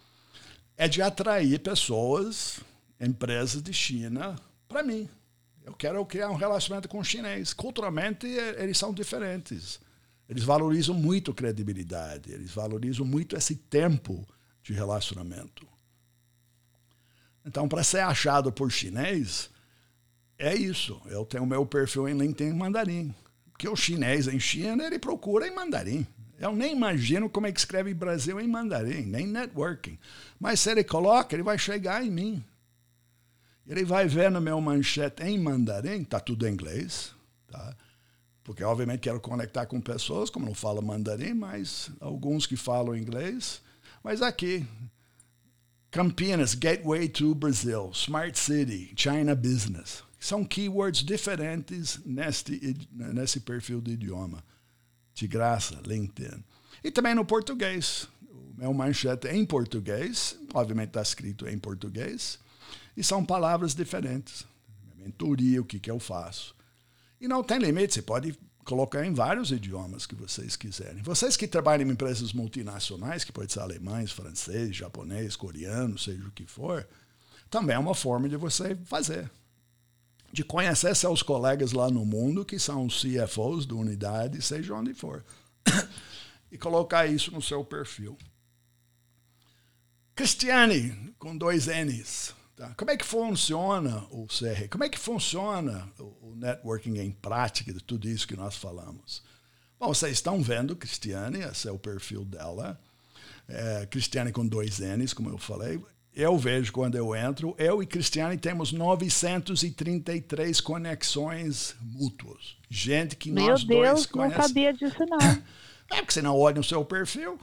[0.75, 2.59] é de atrair pessoas,
[2.99, 4.35] empresas de China,
[4.67, 5.07] para mim.
[5.63, 7.53] Eu quero criar um relacionamento com o chinês.
[7.53, 9.79] Culturalmente, eles são diferentes.
[10.27, 14.27] Eles valorizam muito credibilidade, eles valorizam muito esse tempo
[14.63, 15.67] de relacionamento.
[17.45, 19.51] Então, para ser achado por chinês,
[20.39, 20.99] é isso.
[21.05, 23.13] Eu tenho meu perfil em LinkedIn em mandarim.
[23.51, 26.07] Porque o chinês em China, ele procura em mandarim.
[26.39, 29.97] Eu nem imagino como é que escreve Brasil em mandarim, nem networking.
[30.39, 32.43] Mas se ele coloca, ele vai chegar em mim.
[33.65, 37.13] Ele vai ver no meu manchete em mandarim, tá tudo em inglês,
[37.47, 37.75] tá?
[38.45, 43.59] porque obviamente quero conectar com pessoas, como não falo mandarim, mas alguns que falam inglês.
[44.03, 44.67] Mas aqui,
[45.89, 50.03] Campinas, Gateway to Brazil, Smart City, China Business.
[50.19, 54.43] São keywords diferentes neste, nesse perfil de idioma.
[55.15, 56.43] De graça, LinkedIn.
[56.83, 58.07] E também no português.
[58.29, 62.37] O meu manchete é em português, obviamente está escrito em português,
[62.95, 64.45] e são palavras diferentes.
[64.97, 66.55] Mentoria, o que, que eu faço.
[67.19, 71.01] E não tem limite, você pode colocar em vários idiomas que vocês quiserem.
[71.03, 76.31] Vocês que trabalham em empresas multinacionais, que pode ser alemães, francês, japonês, coreano, seja o
[76.31, 76.87] que for,
[77.49, 79.29] também é uma forma de você fazer.
[80.35, 84.93] De conhecer seus colegas lá no mundo, que são os CFOs da unidade, seja onde
[84.93, 85.23] for.
[86.51, 88.17] e colocar isso no seu perfil.
[90.13, 92.35] Cristiane, com dois N's.
[92.53, 92.73] Tá?
[92.75, 94.67] Como é que funciona o CR?
[94.69, 99.23] Como é que funciona o networking em prática de tudo isso que nós falamos?
[99.79, 102.77] Bom, vocês estão vendo Cristiane, esse é o perfil dela.
[103.47, 105.81] É, Cristiane com dois N's, como eu falei.
[106.15, 112.55] Eu vejo quando eu entro, eu e Cristiane temos 933 conexões mútuas.
[112.69, 114.47] Gente que Meu nós Deus, dois não conhecemos.
[114.47, 115.17] sabia disso não.
[115.91, 117.37] É porque você não olha no seu perfil.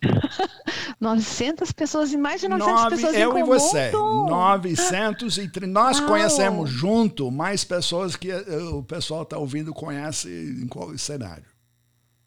[1.00, 3.46] 900 pessoas e mais de 900 Nove, pessoas eu em e comum.
[3.46, 3.90] você.
[3.90, 5.66] 930.
[5.66, 6.08] Nós Uau.
[6.08, 10.28] conhecemos junto mais pessoas que eh, o pessoal está ouvindo conhece
[10.62, 11.44] em qual cenário.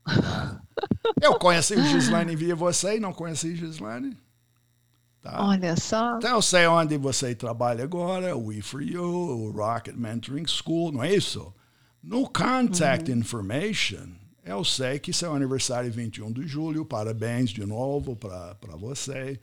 [1.21, 4.17] Eu conheci o Gislaine via você e não conheci Gislaine.
[5.21, 5.45] Tá?
[5.45, 6.17] Olha só.
[6.17, 11.13] Então eu sei onde você trabalha agora, o We4U, o Rocket Mentoring School, não é
[11.13, 11.53] isso?
[12.03, 14.07] No Contact Information,
[14.43, 19.39] eu sei que seu aniversário é 21 de julho, parabéns de novo para você.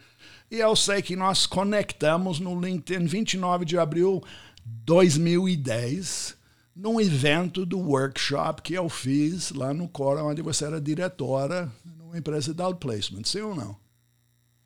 [0.50, 4.20] E eu sei que nós conectamos no LinkedIn 29 de abril
[4.56, 6.36] de 2010,
[6.74, 12.18] num evento do workshop que eu fiz lá no Cora, onde você era diretora numa
[12.18, 13.76] empresa de outplacement, sim ou não?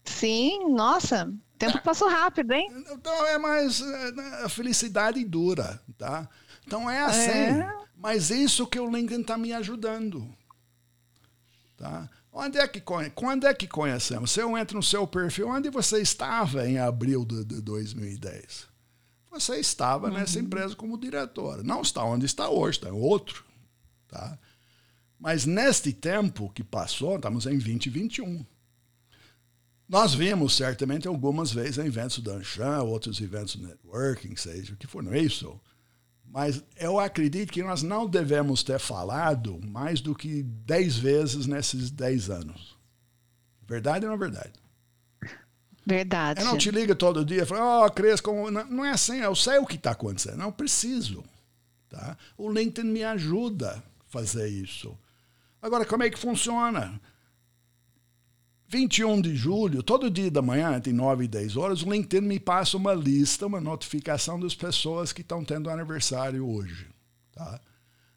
[0.05, 2.69] Sim, nossa, o tempo passou rápido, hein?
[2.91, 6.29] Então é mais é, a felicidade dura, tá?
[6.67, 7.31] Então é assim.
[7.31, 7.83] É.
[7.97, 10.29] Mas isso que o LinkedIn está me ajudando,
[11.77, 12.09] tá?
[12.33, 14.31] Onde é que quando é que conhecemos?
[14.31, 18.67] Se eu entro no seu perfil, onde você estava em abril de, de 2010?
[19.31, 21.63] Você estava nessa empresa como diretora.
[21.63, 23.45] Não está onde está hoje, está em outro,
[24.09, 24.39] tá?
[25.19, 28.45] Mas neste tempo que passou, estamos em 2021.
[29.93, 34.77] Nós vimos certamente algumas vezes em eventos da Anshan, outros eventos de networking, seja o
[34.79, 35.61] que for, não é isso?
[36.25, 41.91] Mas eu acredito que nós não devemos ter falado mais do que 10 vezes nesses
[41.91, 42.75] 10 anos.
[43.69, 44.53] Verdade ou não é verdade?
[45.85, 46.41] Verdade.
[46.41, 48.51] Eu não te ligo todo dia e falo, ó, Cris, como...
[48.51, 51.23] não, não é assim, eu sei o que está acontecendo, não preciso.
[51.91, 52.17] Tá?
[52.39, 54.99] O LinkedIn me ajuda a fazer isso.
[55.61, 56.99] Agora, como é que funciona?
[58.73, 62.41] 21 de julho, todo dia da manhã, entre 9 e 10 horas, o LinkedIn me
[62.41, 66.89] passa uma lista, uma notificação das pessoas que estão tendo aniversário hoje.
[67.35, 67.61] Tá?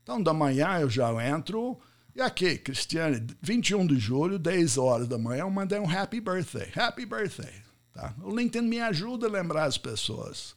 [0.02, 1.78] Então, da manhã eu já entro.
[2.16, 6.72] E aqui, Cristiane, 21 de julho, 10 horas da manhã, eu mandei um happy birthday.
[6.74, 7.62] Happy birthday.
[7.94, 8.16] Tá?
[8.24, 10.56] O LinkedIn me ajuda a lembrar as pessoas.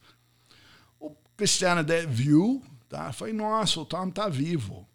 [1.01, 3.13] O Cristiane viu, tá?
[3.13, 4.87] foi, nossa, o Tom tá vivo.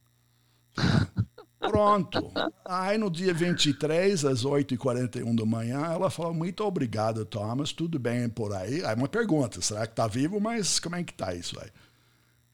[1.69, 2.31] Pronto.
[2.65, 7.71] Aí no dia 23, às 8h41 da manhã, ela falou: Muito obrigado, Thomas.
[7.71, 8.83] Tudo bem por aí?
[8.83, 10.39] Aí uma pergunta: será que tá vivo?
[10.39, 11.69] Mas como é que tá isso aí?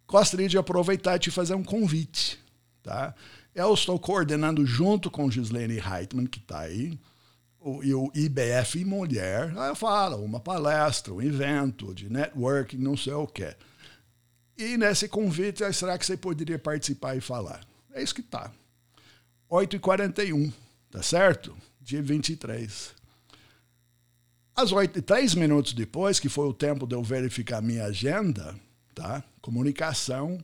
[0.08, 2.40] Gostaria de aproveitar e te fazer um convite.
[2.82, 3.14] Tá?
[3.54, 7.00] Eu estou coordenando junto com Gislaine Heitman, que está aí,
[7.60, 12.96] o, e o IBF Mulher, aí eu falo, uma palestra, um evento de networking, não
[12.96, 13.56] sei o quê.
[14.58, 17.62] E nesse convite, será que você poderia participar e falar?
[17.94, 18.52] É isso que tá.
[19.50, 20.54] 8h41,
[20.92, 21.58] tá certo?
[21.82, 22.94] Dia 23.
[24.56, 28.56] Às 8 três minutos depois, que foi o tempo de eu verificar minha agenda,
[28.94, 29.24] tá?
[29.42, 30.38] Comunicação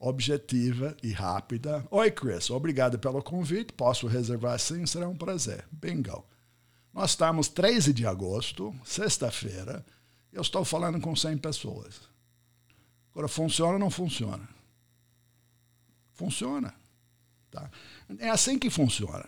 [0.00, 1.86] objetiva e rápida.
[1.90, 3.72] Oi, Chris, obrigado pelo convite.
[3.72, 5.64] Posso reservar sim, será um prazer.
[5.70, 6.24] Bingo.
[6.92, 9.84] Nós estamos 13 de agosto, sexta-feira.
[10.32, 12.00] Eu estou falando com 100 pessoas.
[13.12, 14.48] Agora, funciona ou não funciona?
[16.14, 16.74] Funciona.
[17.50, 17.70] Tá?
[18.18, 19.26] É assim que funciona.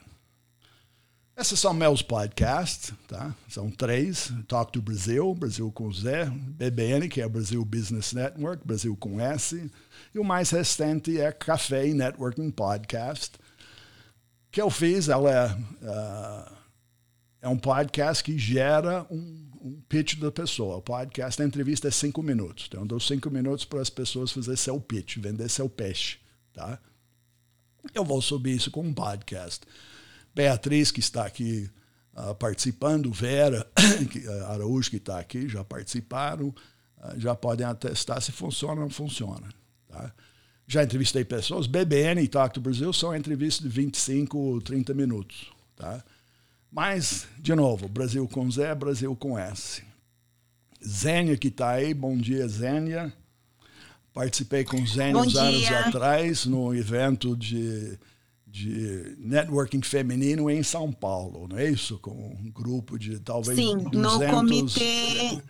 [1.41, 3.35] Esses são meus podcasts, tá?
[3.49, 8.95] São três: Talk to Brasil, Brasil com Z, BBN, que é Brasil Business Network, Brasil
[8.95, 9.71] com S,
[10.15, 13.39] e o mais recente é Café Networking Podcast,
[14.51, 15.09] que eu fiz.
[15.09, 16.57] Ela é, uh,
[17.41, 20.77] é um podcast que gera um, um pitch da pessoa.
[20.77, 22.67] O podcast, a entrevista é cinco minutos.
[22.69, 26.19] Então, eu dou cinco minutos para as pessoas fazer seu pitch, vender seu peixe,
[26.53, 26.79] tá?
[27.95, 29.67] Eu vou subir isso com um podcast.
[30.35, 31.69] Beatriz, que está aqui
[32.15, 33.67] uh, participando, Vera
[34.11, 38.81] que, uh, Araújo, que está aqui, já participaram, uh, já podem atestar se funciona ou
[38.81, 39.49] não funciona.
[39.89, 40.13] Tá?
[40.67, 45.51] Já entrevistei pessoas, BBN e Talk Brasil são entrevistas de 25, 30 minutos.
[45.75, 46.05] Tá?
[46.71, 49.83] Mas, de novo, Brasil com Z, Brasil com S.
[50.87, 53.13] Zênia que está aí, bom dia, Zênia.
[54.13, 57.99] Participei com Zênia uns anos atrás no evento de
[58.51, 61.99] de networking feminino em São Paulo, não é isso?
[62.01, 63.93] Com um grupo de talvez sim, 200...
[63.93, 65.43] no comitê...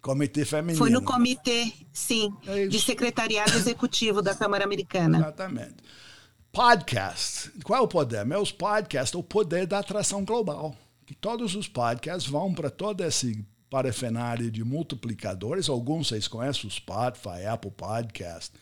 [0.00, 0.78] Comitê feminino.
[0.78, 5.16] Foi no comitê, sim, é de secretariado executivo da Câmara Americana.
[5.16, 5.76] Exatamente.
[6.52, 7.50] Podcast.
[7.64, 8.22] Qual é o poder?
[8.26, 10.76] Meus podcasts, o poder da atração global.
[11.06, 15.68] Que todos os podcasts vão para todo esse parafernália de multiplicadores.
[15.68, 18.52] Alguns vocês conhecem, o Spotify, Apple Podcast,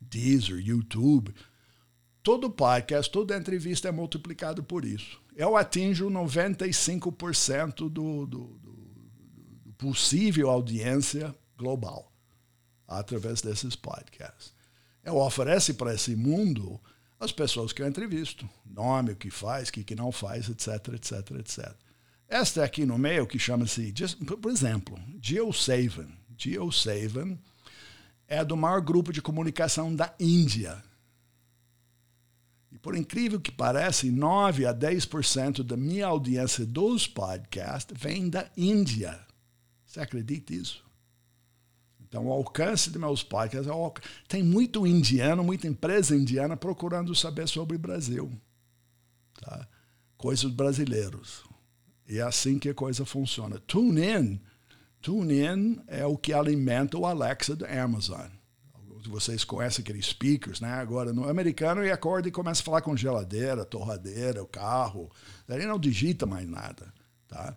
[0.00, 1.34] Deezer, YouTube
[2.22, 5.20] todo podcast, toda entrevista é multiplicado por isso.
[5.34, 8.58] Eu atinjo 95% do, do, do,
[9.64, 12.12] do possível audiência global
[12.86, 14.52] através desses podcasts.
[15.02, 16.80] Eu ofereço para esse mundo
[17.18, 21.30] as pessoas que eu entrevisto, nome, o que faz, o que não faz, etc, etc,
[21.38, 21.89] etc.
[22.30, 23.92] Esta aqui no meio que chama-se,
[24.40, 26.08] por exemplo, GeoSaven.
[26.38, 27.38] GeoSaven
[28.26, 30.82] é do maior grupo de comunicação da Índia
[32.72, 38.48] e por incrível que pareça, 9 a 10% da minha audiência dos podcasts vem da
[38.56, 39.18] Índia.
[39.84, 40.84] Você acredita nisso?
[42.00, 43.92] Então, o alcance de meus podcasts é
[44.28, 48.30] tem muito indiano, muita empresa indiana procurando saber sobre o Brasil.
[49.40, 49.66] Tá?
[50.16, 51.44] Coisas brasileiros.
[52.10, 53.58] E é assim que a coisa funciona.
[53.66, 54.38] TuneIn.
[55.00, 58.28] TuneIn é o que alimenta o Alexa da Amazon
[59.08, 60.72] vocês conhecem aqueles speakers, né?
[60.72, 65.10] Agora, no americano, ele acorda e começa a falar com geladeira, torradeira, o carro.
[65.48, 66.92] Ele não digita mais nada,
[67.28, 67.56] tá?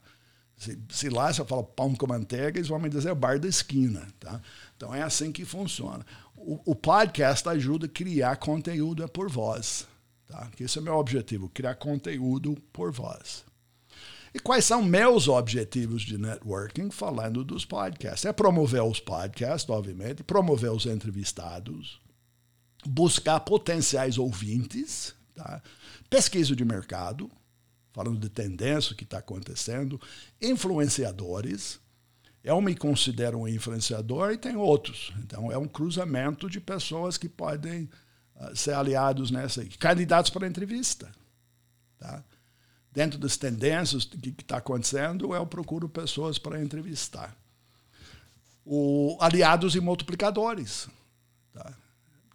[0.56, 4.08] Se, se lá você fala pão com manteiga, eles vão me dizer bar da esquina,
[4.20, 4.42] tá?
[4.76, 6.06] Então é assim que funciona.
[6.36, 9.88] O, o podcast ajuda a criar conteúdo por voz,
[10.28, 10.50] tá?
[10.60, 13.44] Esse é o meu objetivo, criar conteúdo por voz.
[14.34, 18.26] E quais são meus objetivos de networking falando dos podcasts?
[18.26, 22.02] É promover os podcasts, obviamente, promover os entrevistados,
[22.84, 25.62] buscar potenciais ouvintes, tá?
[26.10, 27.30] pesquisa de mercado,
[27.94, 30.02] falando de tendência que está acontecendo,
[30.42, 31.80] influenciadores.
[32.44, 35.14] Eu me considero um influenciador e tem outros.
[35.20, 37.88] Então é um cruzamento de pessoas que podem
[38.36, 41.12] uh, ser aliados nessa, candidatos para entrevista.
[42.00, 42.24] Tá?
[42.94, 47.36] Dentro das tendências que está acontecendo, eu procuro pessoas para entrevistar.
[48.64, 50.88] O, aliados e multiplicadores.
[51.52, 51.76] Tá?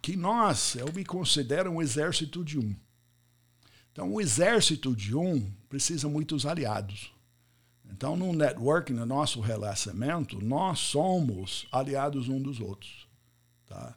[0.01, 2.75] Que nós, eu me considero um exército de um.
[3.91, 7.11] Então, o exército de um precisa muitos aliados.
[7.91, 13.07] Então, no networking, no nosso relacionamento, nós somos aliados um dos outros.
[13.65, 13.95] Tá?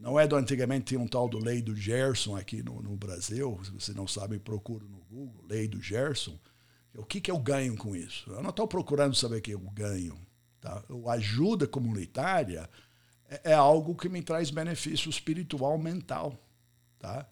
[0.00, 3.60] Não é do antigamente tinha um tal do Lei do Gerson aqui no, no Brasil.
[3.62, 6.38] Se você não sabe, procura no Google, Lei do Gerson.
[6.94, 8.30] O que, que eu ganho com isso?
[8.30, 10.18] Eu não estou procurando saber o que eu ganho.
[10.58, 10.82] Tá?
[11.06, 12.68] A ajuda comunitária
[13.28, 16.34] é, é, algo que me traz benefício espiritual, mental.
[16.98, 17.28] Tá?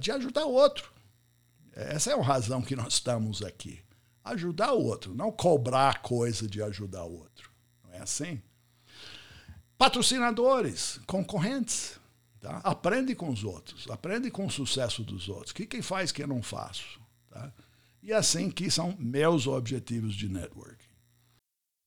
[0.00, 0.92] De ajudar o outro.
[1.72, 3.80] Essa é a razão que nós estamos aqui.
[4.24, 7.48] Ajudar o outro, não cobrar coisa de ajudar o outro.
[7.84, 8.42] Não é assim?
[9.82, 11.98] Patrocinadores, concorrentes.
[12.40, 12.60] Tá?
[12.62, 15.50] Aprende com os outros, aprende com o sucesso dos outros.
[15.50, 17.00] O que quem faz que eu não faço?
[17.28, 17.52] Tá?
[18.00, 20.81] E assim que são meus objetivos de networking.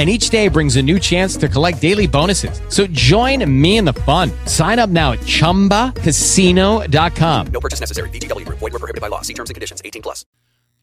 [0.00, 2.62] And each day brings a new chance to collect daily bonuses.
[2.70, 4.30] So join me in the fun.
[4.46, 7.46] Sign up now at chumbacasino.com.
[7.52, 8.08] No purchase necessary.
[8.08, 8.58] Group.
[8.60, 9.20] Void were prohibited by law.
[9.20, 9.82] See terms and conditions.
[9.84, 10.24] 18 plus.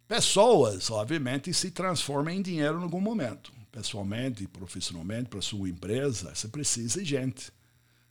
[0.07, 3.51] Pessoas, obviamente, se transformam em dinheiro em algum momento.
[3.71, 7.51] Pessoalmente e profissionalmente, para sua empresa, você precisa de gente.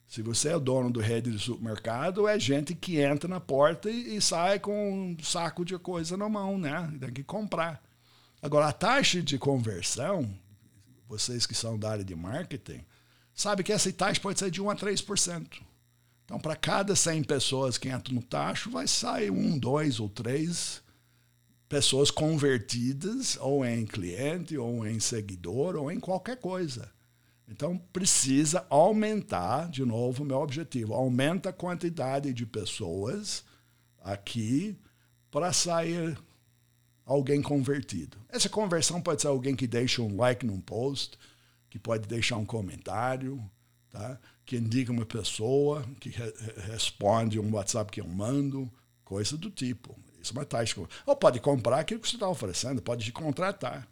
[0.09, 4.17] Se você é dono do rede de supermercado, é gente que entra na porta e,
[4.17, 6.93] e sai com um saco de coisa na mão, né?
[6.99, 7.81] Tem que comprar.
[8.43, 10.29] Agora, a taxa de conversão,
[11.09, 12.85] vocês que são da área de marketing,
[13.35, 15.63] sabe que essa taxa pode ser de 1 a 3%.
[16.25, 20.83] Então, para cada 100 pessoas que entram no tacho, vai sair um, dois ou três
[21.69, 26.91] pessoas convertidas ou em cliente, ou em seguidor, ou em qualquer coisa.
[27.49, 33.45] Então, precisa aumentar, de novo, meu objetivo, aumenta a quantidade de pessoas
[34.03, 34.77] aqui
[35.31, 36.19] para sair
[37.07, 38.19] alguém convertido.
[38.29, 41.17] Essa conversão pode ser alguém que deixa um like num post,
[41.71, 43.43] que pode deixar um comentário,
[43.89, 44.19] tá?
[44.45, 46.33] que indica uma pessoa, que re
[46.67, 48.71] responde um WhatsApp que eu mando,
[49.05, 49.97] coisa do tipo.
[50.21, 50.81] Isso é uma taxa.
[51.07, 53.87] Ou pode comprar aquilo que você está oferecendo, pode te contratar.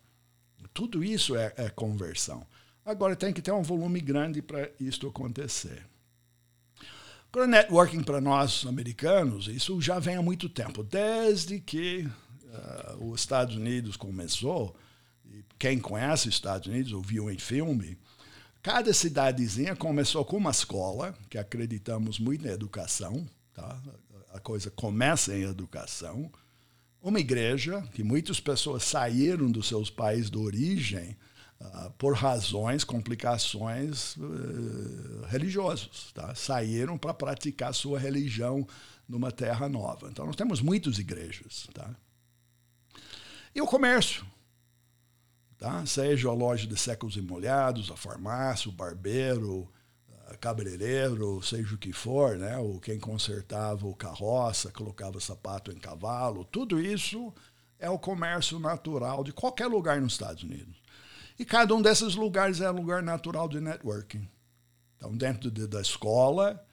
[0.72, 2.44] Tudo isso é, é conversão.
[2.84, 5.86] Agora tem que ter um volume grande para isso acontecer.
[7.32, 10.84] Agora, networking para nós americanos, isso já vem há muito tempo.
[10.84, 12.08] Desde que
[12.54, 14.76] uh, os Estados Unidos começou,
[15.58, 17.98] quem conhece os Estados Unidos ou viu em filme,
[18.62, 23.80] cada cidadezinha começou com uma escola, que acreditamos muito na educação, tá?
[24.32, 26.30] a coisa começa em educação,
[27.04, 31.16] uma igreja, que muitas pessoas saíram dos seus países de origem
[31.60, 36.12] uh, por razões, complicações uh, religiosas.
[36.14, 36.34] Tá?
[36.34, 38.66] Saíram para praticar sua religião
[39.06, 40.08] numa terra nova.
[40.10, 41.68] Então, nós temos muitas igrejas.
[41.74, 41.94] Tá?
[43.54, 44.24] E o comércio.
[45.56, 45.84] Tá?
[45.86, 49.70] Seja a loja de séculos e molhados, a farmácia, o barbeiro,
[50.40, 52.58] cabeleireiro, seja o que for, né?
[52.58, 57.32] ou quem consertava o carroça, colocava sapato em cavalo, tudo isso
[57.78, 60.82] é o comércio natural de qualquer lugar nos Estados Unidos.
[61.38, 64.28] E cada um desses lugares é um lugar natural de networking.
[64.96, 66.64] Então, dentro de, da escola,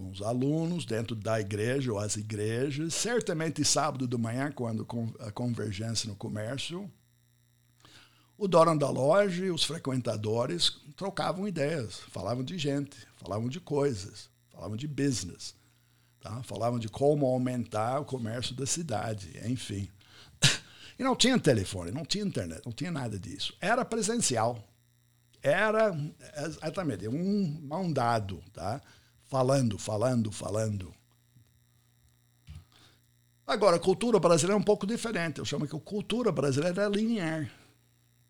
[0.00, 4.86] com os alunos, dentro da igreja ou as igrejas, certamente sábado de manhã, quando
[5.20, 6.90] a convergência no comércio,
[8.38, 14.30] o dono da loja e os frequentadores trocavam ideias, falavam de gente, falavam de coisas,
[14.50, 15.54] falavam de business,
[16.18, 16.42] tá?
[16.44, 19.88] falavam de como aumentar o comércio da cidade, enfim.
[20.98, 23.56] E não tinha telefone, não tinha internet, não tinha nada disso.
[23.58, 24.62] Era presencial.
[25.42, 25.96] Era
[26.60, 28.82] exatamente um mão dado, tá?
[29.30, 30.92] Falando, falando, falando.
[33.46, 35.38] Agora, a cultura brasileira é um pouco diferente.
[35.38, 37.48] Eu chamo que a cultura brasileira é linear.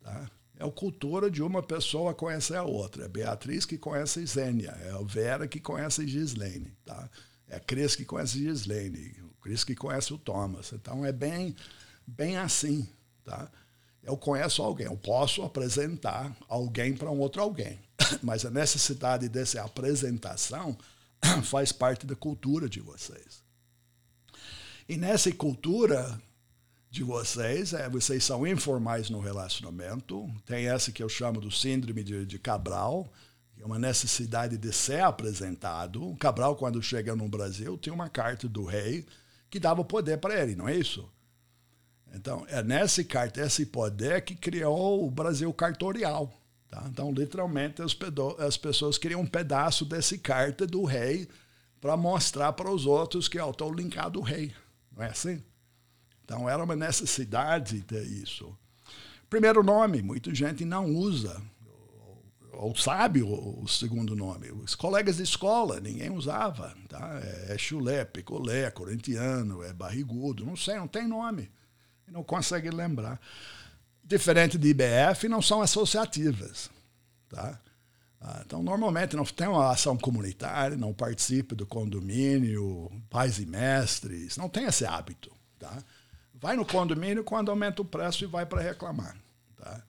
[0.03, 0.31] Tá?
[0.59, 3.07] É a cultura de uma pessoa conhecer a outra.
[3.07, 7.09] É Beatriz que conhece a Zênia, é a Vera que conhece a Gislene, tá?
[7.49, 10.71] É a Cris que conhece a Gislene, o Cris que conhece o Thomas.
[10.75, 11.57] Então é bem,
[12.07, 12.87] bem assim,
[13.25, 13.51] tá?
[14.03, 17.79] Eu conheço alguém, eu posso apresentar alguém para um outro alguém,
[18.23, 20.77] mas a necessidade dessa apresentação
[21.45, 23.43] faz parte da cultura de vocês.
[24.89, 26.21] E nessa cultura,
[26.91, 30.29] de vocês, é, vocês são informais no relacionamento.
[30.45, 33.11] Tem essa que eu chamo do síndrome de, de Cabral,
[33.55, 36.17] que é uma necessidade de ser apresentado.
[36.17, 39.07] Cabral, quando chega no Brasil, tinha uma carta do rei
[39.49, 41.09] que dava poder para ele, não é isso?
[42.13, 46.40] Então, é nessa carta, esse poder que criou o Brasil cartorial.
[46.71, 46.85] Tá?
[46.89, 47.97] Então, literalmente, as,
[48.39, 51.29] as pessoas queriam um pedaço desse carta do rei
[51.81, 54.55] para mostrar para os outros que eu estou linkado ao rei.
[54.97, 55.43] Não é assim?
[56.25, 58.57] Então, era uma necessidade ter isso.
[59.29, 61.41] Primeiro nome, muita gente não usa,
[62.53, 64.51] ou sabe o, segundo nome.
[64.53, 66.75] Os colegas de escola, ninguém usava.
[66.89, 67.21] Tá?
[67.23, 71.51] É, é chulé, picolé, corintiano, é barrigudo, não sei, não tem nome.
[72.07, 73.21] Não consegue lembrar.
[74.11, 76.69] Diferente de IBF, não são associativas.
[77.29, 77.61] Tá?
[78.21, 84.37] Ah, então, normalmente, não tem uma ação comunitária, não participa do condomínio, pais e mestres,
[84.37, 85.31] não tem esse hábito.
[85.61, 85.81] Tá?
[86.35, 89.17] Vai no condomínio quando aumenta o preço e vai para reclamar.
[89.57, 89.81] Tá?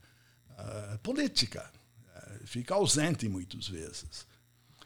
[0.51, 1.67] Uh, política.
[2.15, 4.27] Uh, fica ausente muitas vezes.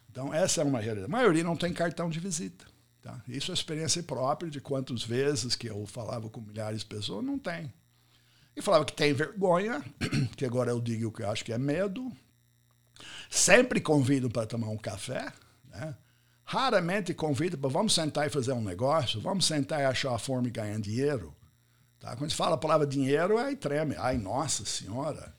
[0.09, 1.11] Então, essa é uma realidade.
[1.11, 2.63] A maioria não tem cartão de visita.
[3.01, 3.21] Tá?
[3.27, 7.37] Isso é experiência própria de quantas vezes que eu falava com milhares de pessoas, não
[7.37, 7.69] tem.
[8.55, 9.83] E falava que tem vergonha,
[10.37, 12.11] que agora eu digo que eu acho que é medo.
[13.29, 15.31] Sempre convido para tomar um café.
[15.69, 15.95] Né?
[16.43, 20.43] Raramente convido para vamos sentar e fazer um negócio, vamos sentar e achar a forma
[20.43, 21.35] de ganhar dinheiro.
[21.99, 22.15] Tá?
[22.15, 23.95] Quando se fala a palavra dinheiro, aí treme.
[23.97, 25.35] Ai, nossa senhora,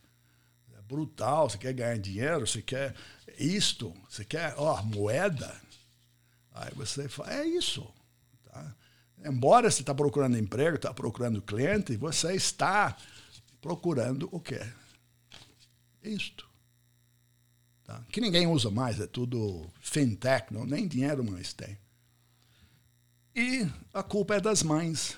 [0.76, 1.48] é brutal.
[1.48, 2.46] Você quer ganhar dinheiro?
[2.46, 2.94] Você quer
[3.38, 3.94] isto?
[4.08, 5.54] Você quer ó, moeda?
[6.52, 7.86] Aí você fala, é isso.
[9.24, 12.96] Embora você está procurando emprego, está procurando cliente, você está
[13.60, 14.60] procurando o quê?
[16.02, 16.48] Isto.
[17.84, 18.04] Tá?
[18.10, 21.78] Que ninguém usa mais, é tudo fintech, não, nem dinheiro mais tem.
[23.34, 25.16] E a culpa é das mães.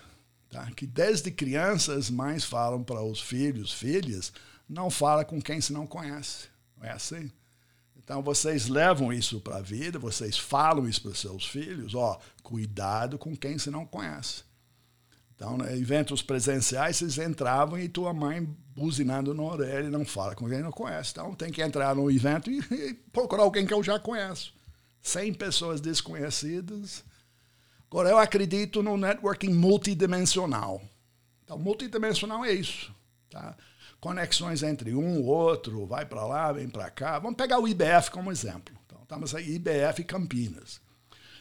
[0.51, 0.70] Tá?
[0.72, 4.32] Que desde crianças as mães falam para os filhos, filhas,
[4.68, 6.49] não fala com quem se não conhece.
[6.76, 7.30] Não é assim?
[8.09, 13.18] Então vocês levam isso para a vida, vocês falam isso para seus filhos, ó, cuidado
[13.18, 14.44] com quem se não conhece.
[15.36, 20.48] Então, né, eventos presenciais, vocês entravam e tua mãe buzinando na orelha não fala com
[20.48, 21.11] quem não conhece.
[21.12, 24.54] Então tem que entrar no evento e, e procurar alguém que eu já conheço.
[25.02, 27.04] 100 pessoas desconhecidas,
[27.90, 30.82] Agora, eu acredito no networking multidimensional.
[31.42, 32.94] Então, multidimensional é isso.
[33.30, 33.56] Tá?
[34.01, 37.18] Conexões entre um, outro, vai para lá, vem para cá.
[37.18, 38.74] Vamos pegar o IBF como exemplo.
[38.86, 40.80] Então, estamos aí, IBF Campinas.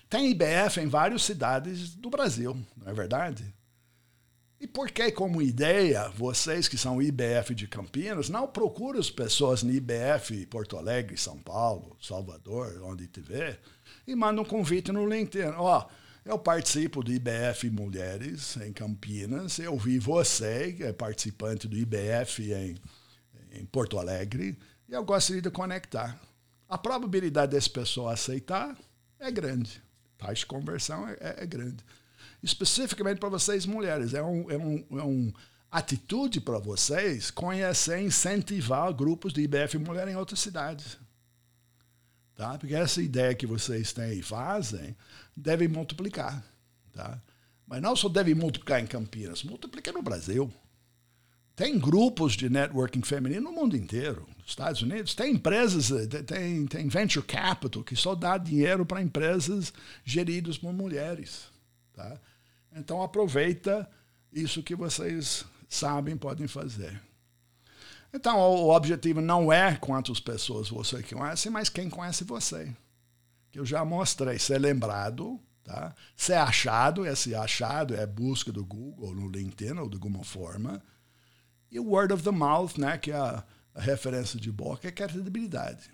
[0.10, 3.54] Tem IBF em várias cidades do Brasil, não é verdade?
[4.60, 9.62] E por que, como ideia, vocês que são IBF de Campinas, não procuram as pessoas
[9.62, 13.60] no IBF Porto Alegre, São Paulo, Salvador, onde tiver,
[14.08, 15.50] e mandam um convite no LinkedIn.
[15.58, 15.92] Ó, oh,
[16.28, 19.60] eu participo do IBF Mulheres em Campinas.
[19.60, 22.76] Eu vi você, que é participante do IBF em,
[23.54, 24.60] em Porto Alegre,
[24.90, 26.20] e eu gostaria de conectar.
[26.68, 28.78] A probabilidade dessa pessoa aceitar
[29.18, 29.82] é grande.
[30.20, 31.84] A taxa de conversão é, é, é grande.
[32.44, 35.34] Especificamente para vocês mulheres, é um, é um, é um
[35.72, 40.98] atitude para vocês conhecer, incentivar grupos de IBF Mulher em outras cidades.
[42.36, 42.58] Tá?
[42.58, 44.96] Porque essa ideia que vocês têm e fazem
[45.38, 46.44] deve multiplicar.
[46.92, 47.22] Tá?
[47.68, 50.52] Mas não só deve multiplicar em Campinas, multiplica no Brasil.
[51.56, 54.28] Tem grupos de networking feminino no mundo inteiro.
[54.38, 55.90] Nos Estados Unidos tem empresas,
[56.26, 59.74] tem, tem venture capital que só dá dinheiro para empresas
[60.04, 61.46] geridas por mulheres.
[61.94, 62.20] Tá?
[62.76, 63.90] Então aproveita
[64.32, 67.02] isso que vocês sabem podem fazer.
[68.14, 72.74] Então, o objetivo não é quantas pessoas você conhece, mas quem conhece você.
[73.58, 74.38] Que eu já mostrei.
[74.38, 75.96] Ser lembrado, tá?
[76.16, 80.80] ser achado, esse achado é busca do Google, no LinkedIn ou de alguma forma.
[81.72, 83.00] E o word of the mouth, né?
[83.00, 83.44] que é a,
[83.74, 85.90] a referência de boca, é credibilidade.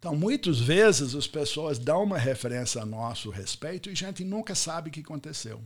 [0.00, 4.56] Então, muitas vezes as pessoas dão uma referência a nosso respeito e a gente nunca
[4.56, 5.62] sabe o que aconteceu.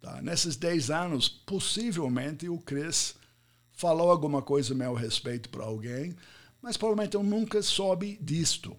[0.00, 0.20] Tá?
[0.20, 3.14] Nesses 10 anos, possivelmente o Chris
[3.72, 6.16] falou alguma coisa a meu respeito para alguém,
[6.60, 8.76] mas provavelmente eu nunca soube disto.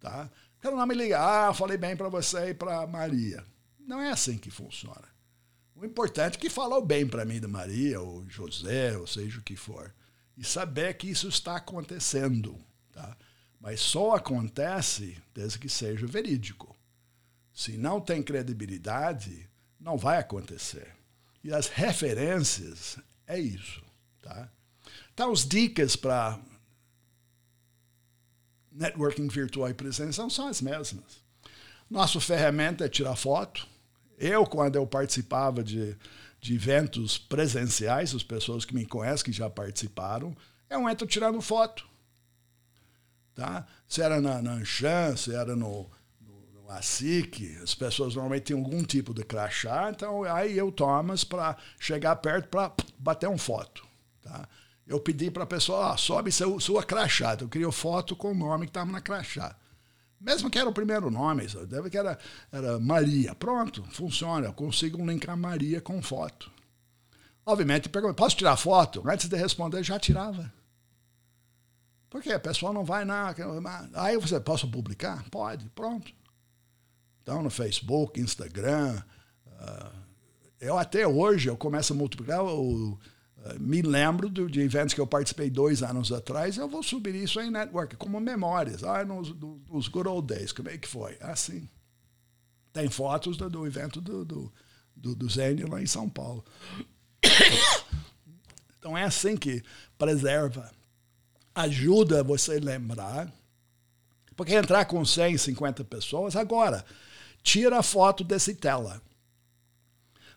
[0.00, 0.30] Tá?
[0.60, 3.44] Quero não me ligar, ah, falei bem para você e para Maria.
[3.78, 5.08] Não é assim que funciona.
[5.74, 9.42] O importante é que falou bem para mim da Maria, ou José, ou seja o
[9.42, 9.94] que for.
[10.36, 12.58] E saber que isso está acontecendo.
[12.92, 13.16] Tá?
[13.58, 16.76] Mas só acontece desde que seja verídico.
[17.54, 19.48] Se não tem credibilidade,
[19.78, 20.94] não vai acontecer.
[21.42, 23.82] E as referências é isso.
[24.20, 24.50] Tá?
[25.14, 26.38] Então, as dicas para
[28.80, 31.22] networking virtual e presencial são as mesmas.
[31.88, 33.66] Nossa ferramenta é tirar foto.
[34.18, 35.96] Eu, quando eu participava de,
[36.40, 40.34] de eventos presenciais, as pessoas que me conhecem, que já participaram,
[40.68, 41.86] eu entro tirando foto.
[43.34, 43.66] Tá?
[43.86, 48.56] Se era na, na Anshan, se era no, no, no ASIC, as pessoas normalmente têm
[48.56, 53.86] algum tipo de crachá, então aí eu, Thomas, para chegar perto para bater uma foto.
[54.22, 54.48] Tá?
[54.90, 57.36] Eu pedi para a pessoa, ah, sobe seu, sua crachá.
[57.40, 59.54] Eu queria foto com o nome que estava na crachá.
[60.20, 62.18] Mesmo que era o primeiro nome, deve que era,
[62.50, 63.32] era Maria.
[63.36, 64.48] Pronto, funciona.
[64.48, 66.50] Eu consigo linkar Maria com foto.
[67.46, 69.08] Obviamente, pergunta, posso tirar foto?
[69.08, 70.52] Antes de responder, já tirava.
[72.10, 73.32] Porque a pessoa não vai na.
[73.94, 75.24] Aí você, posso publicar?
[75.30, 76.12] Pode, pronto.
[77.22, 79.00] Então, no Facebook, Instagram.
[79.46, 80.00] Uh,
[80.60, 82.98] eu até hoje, eu começo a multiplicar o
[83.58, 87.50] me lembro de eventos que eu participei dois anos atrás, eu vou subir isso em
[87.50, 88.84] network, como memórias.
[88.84, 89.34] Ah, nos,
[89.68, 91.16] nos good old days, como é que foi?
[91.20, 91.68] Assim.
[92.72, 94.52] Tem fotos do, do evento do, do,
[94.94, 96.44] do, do Zênio lá em São Paulo.
[98.78, 99.62] Então é assim que
[99.98, 100.72] preserva.
[101.54, 103.30] Ajuda você a lembrar.
[104.34, 106.82] Porque entrar com 100, 50 pessoas, agora,
[107.42, 109.02] tira a foto desse tela.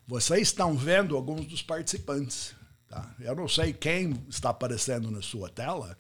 [0.05, 2.53] Vocês estão vendo alguns dos participantes.
[2.93, 3.15] Tá?
[3.19, 5.97] Eu não sei quem está aparecendo na sua tela,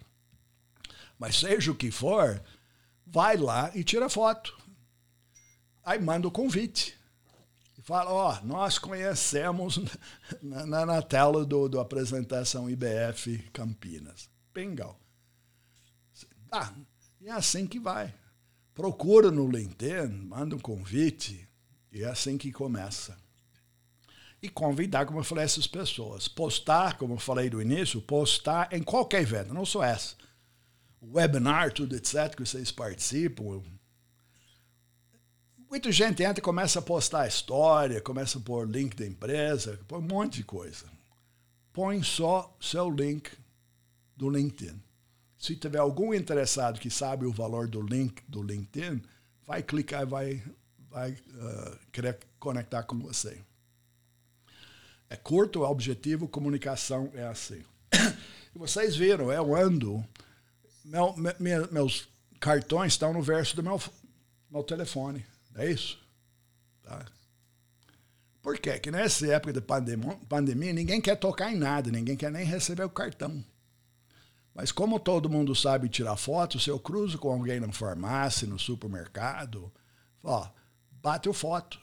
[1.17, 2.39] mas seja o que for,
[3.03, 4.55] vai lá e tira foto.
[5.83, 6.95] Aí manda o convite.
[7.75, 9.79] E fala, ó, oh, nós conhecemos
[10.39, 14.29] na, na, na tela do, do apresentação IBF Campinas.
[14.53, 14.95] Bingo.
[16.51, 16.71] Ah,
[17.19, 18.13] e é assim que vai.
[18.75, 21.49] Procura no LinkedIn, manda um convite,
[21.91, 23.17] e é assim que começa
[24.43, 26.27] e convidar, como eu falei, essas pessoas.
[26.27, 30.17] Postar, como eu falei no início, postar em qualquer evento, não só essa.
[31.01, 33.63] Webinar, tudo etc., que vocês participam.
[35.69, 39.79] Muita gente entra e começa a postar a história, começa a pôr link da empresa,
[39.87, 40.85] põe um monte de coisa.
[41.71, 43.31] Põe só seu link
[44.15, 44.77] do LinkedIn.
[45.37, 49.01] Se tiver algum interessado que sabe o valor do link do LinkedIn,
[49.47, 50.43] vai clicar e vai,
[50.89, 53.41] vai uh, querer conectar com você.
[55.13, 57.63] É curto, objetivo, comunicação é assim.
[58.55, 60.03] E vocês viram, eu ando,
[60.83, 62.07] meu, meu, meus
[62.39, 63.79] cartões estão no verso do meu,
[64.49, 65.23] meu telefone.
[65.53, 65.99] É isso?
[66.81, 67.05] Tá?
[68.41, 68.79] Por quê?
[68.79, 72.83] Que nessa época de pandemia, pandemia, ninguém quer tocar em nada, ninguém quer nem receber
[72.83, 73.45] o cartão.
[74.51, 78.57] Mas como todo mundo sabe tirar foto, se eu cruzo com alguém na farmácia, no
[78.57, 79.71] supermercado,
[80.23, 80.49] ó,
[80.91, 81.79] bate o foto.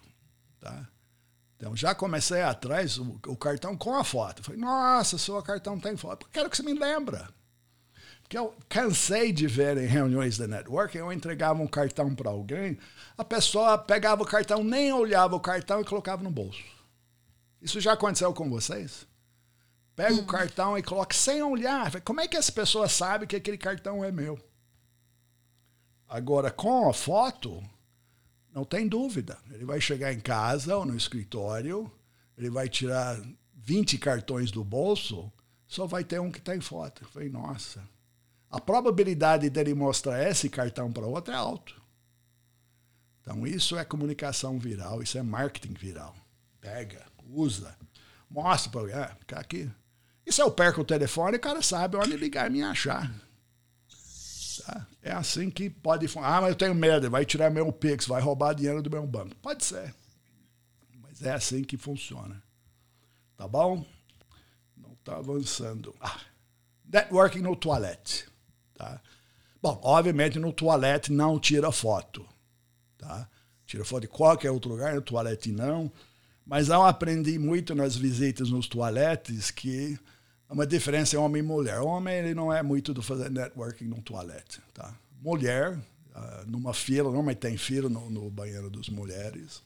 [0.59, 0.89] Tá?
[1.61, 4.43] Então já comecei atrás o, o, cartão com a foto.
[4.43, 6.27] Falei, nossa, seu cartão tem foto.
[6.33, 7.29] Quero que você me lembra.
[8.23, 12.79] Porque eu cansei de ver em reuniões de networking, eu entregava um cartão para alguém,
[13.19, 16.63] a pessoa pegava o cartão, nem olhava o cartão e colocava no bolso.
[17.61, 19.07] Isso já aconteceu com vocês?
[19.95, 20.21] Pega hum.
[20.21, 22.01] o cartão e coloca sem olhar.
[22.01, 24.41] Como é que essa pessoa sabe que aquele cartão é meu?
[26.09, 27.63] Agora, com a foto,
[28.55, 29.39] não tem dúvida.
[29.53, 31.91] Ele vai chegar em casa ou no escritório,
[32.37, 33.21] ele vai tirar
[33.55, 35.31] 20 cartões do bolso,
[35.67, 37.05] só vai ter um que tem foto.
[37.05, 37.83] Eu falei, nossa.
[38.51, 41.81] A probabilidade dele mostrar esse cartão para outro é alto.
[43.21, 46.17] Então, isso é comunicação viral, isso é marketing viral.
[46.61, 47.77] Pega, usa,
[48.29, 48.97] mostra para alguém.
[48.97, 49.71] Ah, aqui.
[50.27, 53.13] E se eu perco o telefone, o cara sabe onde ligar e me achar.
[54.65, 54.87] Tá?
[55.03, 56.07] É assim que pode.
[56.19, 59.35] Ah, mas eu tenho medo, vai tirar meu Pix, vai roubar dinheiro do meu banco.
[59.37, 59.95] Pode ser.
[61.01, 62.43] Mas é assim que funciona.
[63.37, 63.85] Tá bom?
[64.77, 65.95] Não está avançando.
[66.01, 66.21] Ah,
[66.85, 68.29] networking no toalete.
[68.75, 69.01] Tá?
[69.63, 72.27] Bom, obviamente no toalete não tira foto.
[72.99, 73.29] Tá?
[73.67, 75.91] Tira foto de qualquer outro lugar, no toalete não.
[76.45, 79.99] Mas eu aprendi muito nas visitas nos toaletes que
[80.51, 81.81] uma diferença é homem e mulher.
[81.81, 84.93] Homem ele não é muito do fazer networking no toalete, tá?
[85.23, 89.63] Mulher, uh, numa fila, normalmente tem fila no, no banheiro das mulheres.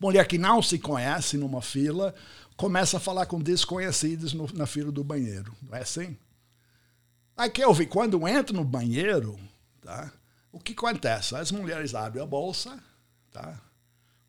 [0.00, 2.14] Mulher que não se conhece numa fila
[2.56, 5.54] começa a falar com desconhecidos no, na fila do banheiro.
[5.62, 6.16] Não é assim?
[7.36, 9.38] Aí que eu vi, quando entra no banheiro,
[9.80, 10.10] tá?
[10.50, 11.36] O que acontece?
[11.36, 12.82] As mulheres abrem a bolsa,
[13.30, 13.60] tá?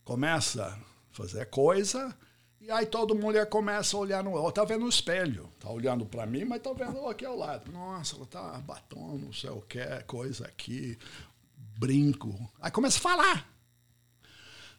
[0.03, 0.77] Começa a
[1.11, 2.15] fazer coisa,
[2.61, 4.37] e aí todo mundo já começa a olhar no.
[4.37, 5.49] Ela tá vendo o espelho.
[5.59, 7.71] Tá olhando para mim, mas tá vendo aqui ao lado.
[7.71, 10.97] Nossa, ela tá batom, não sei o que, coisa aqui,
[11.77, 12.33] brinco.
[12.59, 13.49] Aí começa a falar.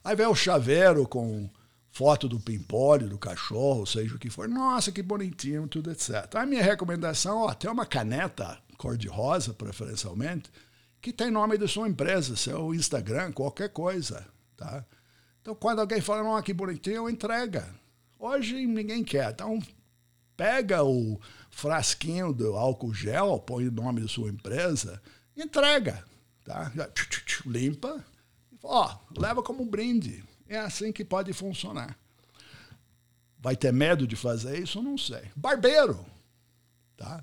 [0.05, 1.49] Aí vem o chaveiro com
[1.91, 4.49] foto do pimpolho, do cachorro, seja o que for.
[4.49, 6.35] Nossa, que bonitinho, tudo etc.
[6.35, 10.51] A minha recomendação, ó, tem uma caneta cor-de-rosa, preferencialmente,
[11.01, 14.27] que tem nome da sua empresa, seu Instagram, qualquer coisa,
[14.57, 14.85] tá?
[15.41, 17.69] Então, quando alguém fala, não, que bonitinho, entrega.
[18.19, 19.31] Hoje ninguém quer.
[19.31, 19.61] Então,
[20.41, 21.21] Pega o
[21.51, 25.03] frasquinho do álcool gel, põe o nome da sua empresa
[25.37, 26.03] entrega.
[26.43, 26.73] Tá?
[27.45, 28.03] Limpa.
[28.63, 30.25] Ó, leva como brinde.
[30.49, 31.95] É assim que pode funcionar.
[33.39, 34.81] Vai ter medo de fazer isso?
[34.81, 35.25] Não sei.
[35.37, 36.07] Barbeiro.
[36.97, 37.23] Tá?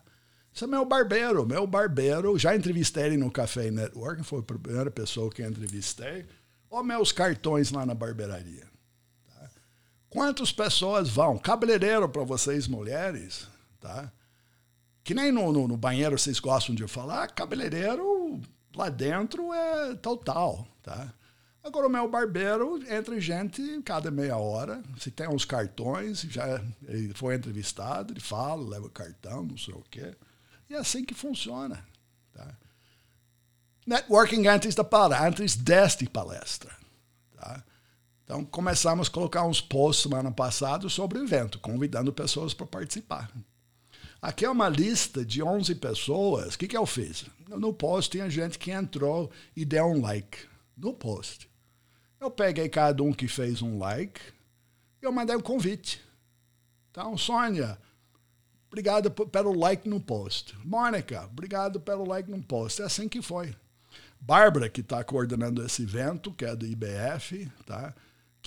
[0.53, 1.43] Esse é meu barbeiro.
[1.43, 6.23] Meu barbeiro, já entrevistei ele no Café Network, foi a primeira pessoa que entrevistei.
[6.69, 8.67] Olha meus cartões lá na barbearia.
[9.27, 9.49] Tá?
[10.09, 11.37] Quantas pessoas vão?
[11.37, 13.47] Cabeleireiro para vocês mulheres,
[13.79, 14.11] tá?
[15.03, 18.41] Que nem no, no, no, banheiro vocês gostam de falar, cabeleireiro
[18.75, 21.13] lá dentro é total, tá?
[21.63, 24.81] Agora o meu barbeiro entra gente cada meia hora.
[24.99, 29.83] Se tem uns cartões, já ele foi entrevistado, ele fala, leva cartão, não sei o
[29.89, 30.15] quê.
[30.69, 31.83] E é assim que funciona.
[32.33, 32.55] Tá?
[33.87, 36.75] Networking antes da palestra, antes desta palestra.
[37.33, 37.63] Tá?
[38.25, 43.31] Então começamos a colocar uns posts semana passada sobre o evento, convidando pessoas para participar.
[44.21, 46.55] Aqui é uma lista de 11 pessoas.
[46.55, 47.25] O que, que eu fiz?
[47.47, 50.39] No post tinha gente que entrou e deu um like.
[50.75, 51.49] No post.
[52.19, 54.19] Eu peguei cada um que fez um like
[55.01, 56.01] e eu mandei um convite.
[56.91, 57.79] Então, Sônia,
[58.67, 60.57] obrigado pelo like no post.
[60.65, 62.81] Mônica, obrigado pelo like no post.
[62.81, 63.55] É assim que foi.
[64.19, 67.93] Bárbara, que está coordenando esse evento, que é do IBF, tá?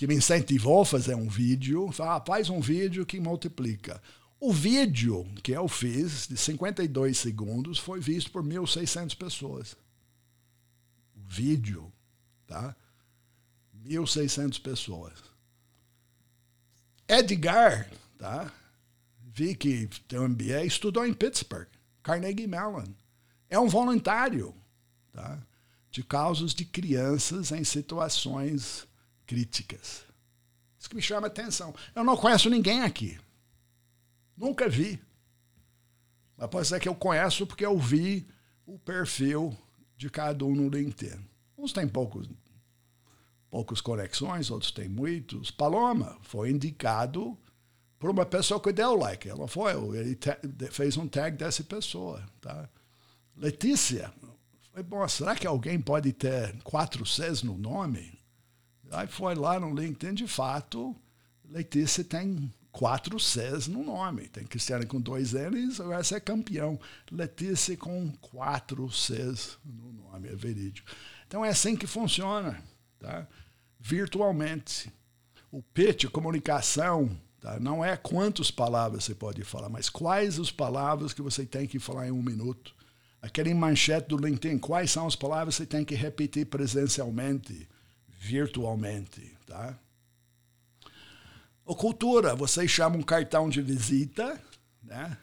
[0.01, 1.93] que me incentivou a fazer um vídeo.
[1.99, 4.01] Ah, faz um vídeo que multiplica.
[4.39, 9.77] O vídeo que eu fiz, de 52 segundos, foi visto por 1.600 pessoas.
[11.15, 11.93] O vídeo,
[12.47, 12.75] tá?
[13.85, 15.13] 1.600 pessoas.
[17.07, 18.51] Edgar, tá?
[19.19, 21.67] Vi que tem um MBA, estudou em Pittsburgh,
[22.01, 22.87] Carnegie Mellon.
[23.47, 24.55] É um voluntário,
[25.11, 25.39] tá?
[25.91, 28.87] De causas de crianças em situações
[29.27, 30.03] críticas.
[30.79, 31.75] Isso que me chama a atenção.
[31.93, 33.19] Eu não conheço ninguém aqui.
[34.35, 34.99] Nunca vi.
[36.35, 38.27] Mas pode ser que eu conheço porque eu vi
[38.65, 39.55] o perfil
[39.95, 41.23] de cada um no LinkedIn.
[41.55, 42.27] Uns têm poucos
[43.51, 45.51] poucas conexões, outros têm muitos.
[45.51, 47.37] Paloma foi indicado
[47.99, 49.29] por uma pessoa que deu like.
[49.29, 50.17] Ela foi, ele
[50.71, 52.25] fez um tag dessa pessoa.
[52.39, 52.67] Tá?
[53.35, 54.11] Letícia,
[54.73, 58.19] foi bom, será que alguém pode ter quatro Cs no nome?
[58.91, 60.95] Aí foi lá no LinkedIn, de fato,
[61.45, 64.27] Letícia tem quatro Cs no nome.
[64.29, 66.79] Tem Cristiane com dois N's, vai ser campeão.
[67.11, 70.89] Letícia com quatro Cs no nome, é verídico.
[71.27, 72.61] Então é assim que funciona
[72.99, 73.27] tá?
[73.79, 74.91] virtualmente.
[75.51, 77.09] O pitch, comunicação,
[77.41, 77.59] tá?
[77.59, 81.77] não é quantas palavras você pode falar, mas quais as palavras que você tem que
[81.77, 82.73] falar em um minuto.
[83.21, 87.69] Aquele manchete do LinkedIn, quais são as palavras que você tem que repetir presencialmente,
[88.07, 89.37] virtualmente.
[89.45, 89.77] Tá?
[91.63, 94.41] O cultura, vocês chamam um cartão de visita,
[94.81, 95.17] né?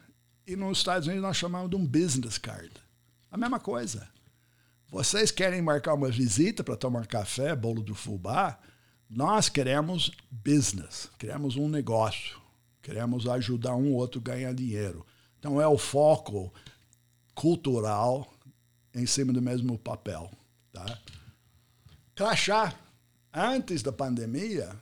[0.47, 2.71] e nos Estados Unidos nós chamamos de um business card.
[3.29, 4.07] A mesma coisa.
[4.89, 8.57] Vocês querem marcar uma visita para tomar café, bolo do fubá?
[9.07, 12.39] Nós queremos business, queremos um negócio,
[12.81, 15.05] queremos ajudar um ou outro a ganhar dinheiro.
[15.37, 16.51] Então é o foco
[17.39, 18.29] cultural
[18.93, 20.29] em cima do mesmo papel.
[20.73, 20.99] Tá?
[22.13, 22.73] Crachá.
[23.33, 24.75] Antes da pandemia,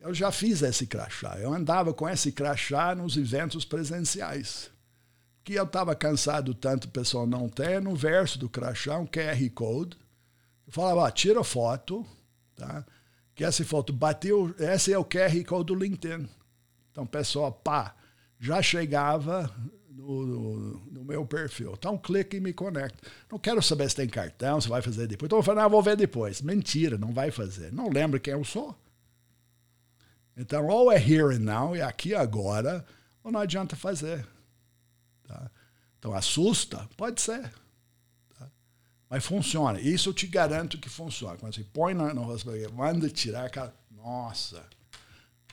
[0.00, 1.36] eu já fiz esse crachá.
[1.38, 4.70] Eu andava com esse crachá nos eventos presenciais
[5.44, 9.50] que eu estava cansado tanto o pessoal não ter, no verso do crachá, um QR
[9.54, 9.96] Code.
[10.66, 12.06] Eu falava, ah, tira foto,
[12.56, 12.86] tá?
[13.34, 16.26] Que essa foto bateu, esse é o QR Code do LinkedIn.
[16.90, 17.94] Então, pessoal, pá,
[18.38, 19.50] já chegava
[19.98, 21.74] no, no, no, meu perfil.
[21.76, 22.98] Então, clique e me conecta.
[23.30, 25.28] Não quero saber se tem cartão, se vai fazer depois.
[25.28, 26.40] Então, eu falei, ah, vou ver depois.
[26.40, 27.72] Mentira, não vai fazer.
[27.72, 28.78] Não lembro quem eu sou.
[30.36, 32.86] Então, ou é here and now, é aqui agora,
[33.24, 34.24] ou não adianta fazer.
[35.26, 35.50] Tá?
[35.98, 36.88] Então, assusta?
[36.96, 37.52] Pode ser.
[38.38, 38.48] Tá?
[39.10, 39.80] Mas funciona.
[39.80, 41.36] Isso eu te garanto que funciona.
[41.36, 43.74] Quando você põe no, no manda tirar aquela.
[43.90, 44.64] Nossa!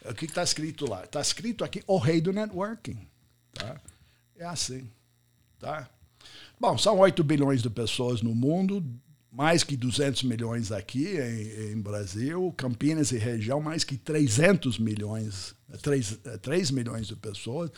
[0.08, 1.04] O que está escrito lá?
[1.04, 3.08] Está escrito aqui o rei do networking.
[3.52, 3.82] Tá?
[4.38, 4.90] É assim.
[5.60, 5.90] Tá?
[6.60, 8.84] Bom, são 8 bilhões de pessoas no mundo,
[9.32, 15.54] mais que 200 milhões aqui em, em, Brasil, Campinas e região, mais que 300 milhões,
[15.82, 17.72] 3, 3 milhões de pessoas.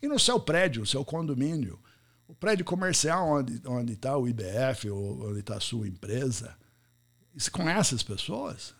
[0.00, 1.78] E no seu prédio, seu condomínio,
[2.26, 6.56] o prédio comercial onde está o IBF onde está a sua empresa,
[7.34, 8.74] você conhece as pessoas?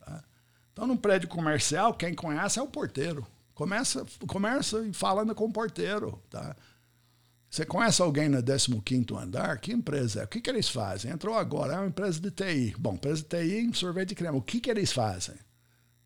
[0.00, 0.24] Tá?
[0.72, 3.26] Então, no prédio comercial, quem conhece é o porteiro.
[3.58, 6.22] Começa, começa falando com o porteiro.
[6.30, 6.54] Tá?
[7.50, 9.58] Você conhece alguém no 15 andar?
[9.58, 10.24] Que empresa é?
[10.24, 11.10] O que, que eles fazem?
[11.10, 12.76] Entrou agora, é uma empresa de TI.
[12.78, 14.38] Bom, empresa de TI, sorvete de creme.
[14.38, 15.34] O que, que eles fazem?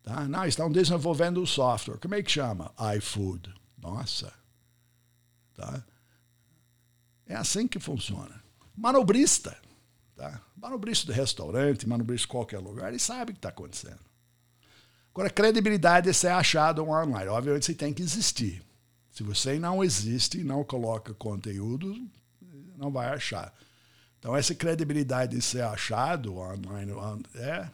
[0.01, 0.27] Tá?
[0.27, 1.99] Não, estão desenvolvendo o software.
[1.99, 2.73] Como é que chama?
[2.97, 3.53] iFood.
[3.77, 4.33] Nossa,
[5.53, 5.85] Tá?
[7.27, 8.43] É assim que funciona.
[8.75, 9.55] Manobrista,
[10.15, 10.41] tá?
[10.55, 13.99] Manobrista de restaurante, manobrista de qualquer lugar, ele sabe o que está acontecendo.
[15.13, 17.29] Agora, credibilidade é ser achado online.
[17.29, 18.63] Obviamente, você tem que existir.
[19.11, 21.95] Se você não existe, não coloca conteúdo,
[22.75, 23.53] não vai achar.
[24.17, 26.91] Então, essa credibilidade de ser achado online
[27.35, 27.69] é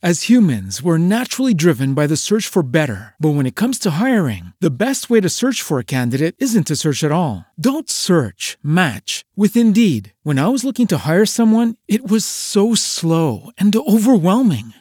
[0.00, 3.14] As humans, we're naturally driven by the search for better.
[3.18, 6.68] But when it comes to hiring, the best way to search for a candidate isn't
[6.68, 7.44] to search at all.
[7.58, 10.12] Don't search, match with Indeed.
[10.22, 14.72] When I was looking to hire someone, it was so slow and overwhelming.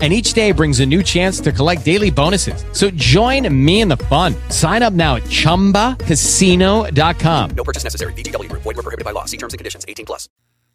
[0.00, 2.64] And each day brings a new chance to collect daily bonuses.
[2.72, 4.34] So join me in the fun.
[4.48, 7.50] Sign up now at chumbacasino.com.
[7.50, 8.14] No purchase necessary.
[8.14, 8.62] VGW Group.
[8.62, 9.26] Void were prohibited by law.
[9.26, 9.84] See terms and conditions.
[9.86, 10.30] 18 plus.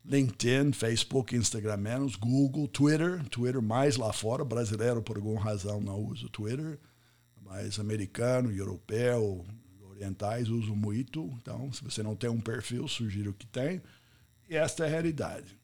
[0.08, 6.00] LinkedIn, Facebook, Instagram menos, Google, Twitter, Twitter mais lá fora, brasileiro por alguma razão não
[6.00, 6.80] usa o Twitter,
[7.42, 9.44] mas americano, europeu,
[9.90, 11.28] orientais usam muito.
[11.42, 13.82] Então, se você não tem um perfil, sugiro que tem.
[14.48, 15.58] E esta é a realidade.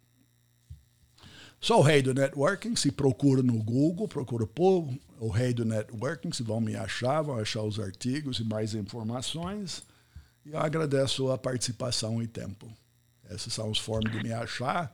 [1.63, 6.31] Sou o rei do networking, se procura no Google, procura por o rei do networking,
[6.31, 9.83] se vão me achar, vão achar os artigos e mais informações.
[10.43, 12.67] E eu agradeço a participação e tempo.
[13.29, 14.91] Essas são as formas de me achar.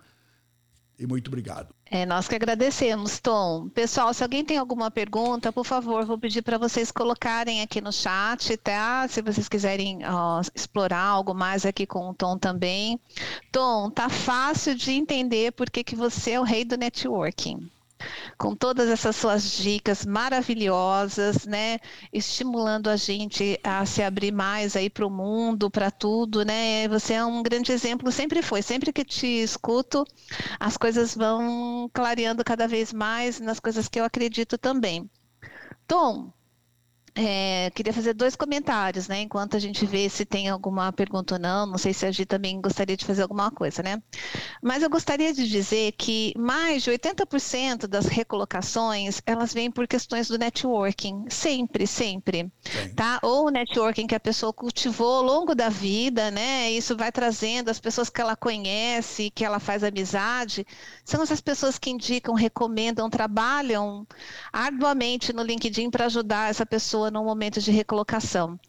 [0.99, 1.73] E muito obrigado.
[1.85, 3.69] É, nós que agradecemos, Tom.
[3.69, 7.93] Pessoal, se alguém tem alguma pergunta, por favor, vou pedir para vocês colocarem aqui no
[7.93, 9.07] chat, tá?
[9.07, 12.99] Se vocês quiserem ó, explorar algo mais aqui com o Tom também.
[13.51, 17.69] Tom, tá fácil de entender porque que você é o rei do networking
[18.37, 21.79] com todas essas suas dicas maravilhosas, né?
[22.11, 26.87] Estimulando a gente a se abrir mais aí para o mundo, para tudo, né?
[26.87, 28.61] Você é um grande exemplo, sempre foi.
[28.61, 30.05] Sempre que te escuto,
[30.59, 35.09] as coisas vão clareando cada vez mais nas coisas que eu acredito também.
[35.87, 36.31] Tom,
[37.19, 39.21] é, queria fazer dois comentários, né?
[39.21, 41.65] Enquanto a gente vê se tem alguma pergunta ou não.
[41.65, 44.01] Não sei se a Gi também gostaria de fazer alguma coisa, né?
[44.61, 50.27] Mas eu gostaria de dizer que mais de 80% das recolocações elas vêm por questões
[50.27, 52.93] do networking, sempre, sempre, Sim.
[52.95, 53.19] tá?
[53.23, 56.69] Ou o networking que a pessoa cultivou ao longo da vida, né?
[56.71, 60.67] Isso vai trazendo as pessoas que ela conhece, que ela faz amizade,
[61.03, 64.05] são essas pessoas que indicam, recomendam, trabalham
[64.53, 68.59] arduamente no LinkedIn para ajudar essa pessoa pessoa no momento de recolocação.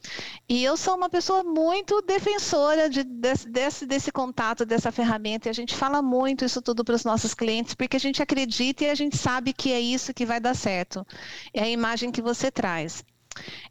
[0.49, 5.51] E eu sou uma pessoa muito defensora de, desse, desse, desse contato, dessa ferramenta, e
[5.51, 8.91] a gente fala muito isso tudo para os nossos clientes, porque a gente acredita e
[8.91, 11.07] a gente sabe que é isso que vai dar certo.
[11.53, 13.05] É a imagem que você traz.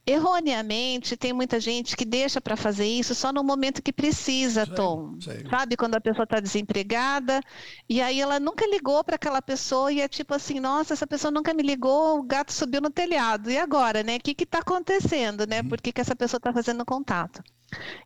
[0.05, 5.18] Erroneamente, tem muita gente que deixa para fazer isso só no momento que precisa, Tom.
[5.49, 7.41] Sabe, quando a pessoa está desempregada
[7.89, 11.32] e aí ela nunca ligou para aquela pessoa e é tipo assim, nossa, essa pessoa
[11.32, 13.51] nunca me ligou, o gato subiu no telhado.
[13.51, 14.15] E agora, né?
[14.15, 15.61] O que está acontecendo, né?
[15.61, 15.70] Uhum.
[15.70, 17.43] Por que, que essa pessoa está fazendo contato?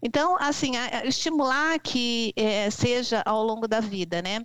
[0.01, 0.73] Então, assim,
[1.05, 4.41] estimular que é, seja ao longo da vida, né?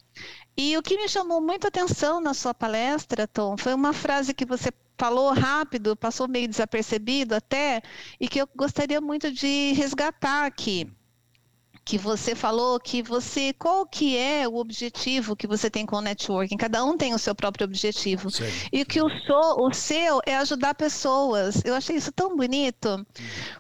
[0.56, 4.46] E o que me chamou muita atenção na sua palestra, Tom, foi uma frase que
[4.46, 7.82] você falou rápido, passou meio desapercebido até,
[8.18, 10.90] e que eu gostaria muito de resgatar aqui
[11.87, 16.01] que você falou que você qual que é o objetivo que você tem com o
[16.01, 16.57] networking?
[16.57, 18.28] Cada um tem o seu próprio objetivo.
[18.28, 18.43] Sim.
[18.72, 21.62] e que o, so, o seu é ajudar pessoas.
[21.64, 23.07] Eu achei isso tão bonito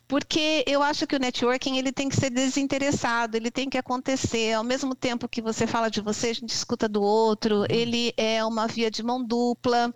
[0.08, 4.54] porque eu acho que o networking ele tem que ser desinteressado ele tem que acontecer.
[4.54, 7.66] Ao mesmo tempo que você fala de você a gente escuta do outro uhum.
[7.70, 9.94] ele é uma via de mão dupla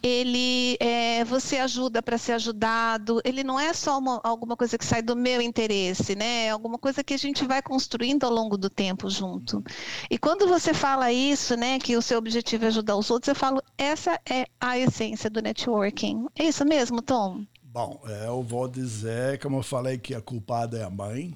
[0.00, 4.84] ele é, você ajuda para ser ajudado ele não é só uma, alguma coisa que
[4.84, 6.46] sai do meu interesse né?
[6.46, 9.64] É alguma coisa que a gente vai construindo ao longo do tempo junto.
[10.10, 13.34] E quando você fala isso, né, que o seu objetivo é ajudar os outros, eu
[13.34, 16.26] falo, essa é a essência do networking.
[16.38, 17.46] É isso mesmo, Tom?
[17.62, 21.34] Bom, eu vou dizer, como eu falei, que a culpada é a mãe,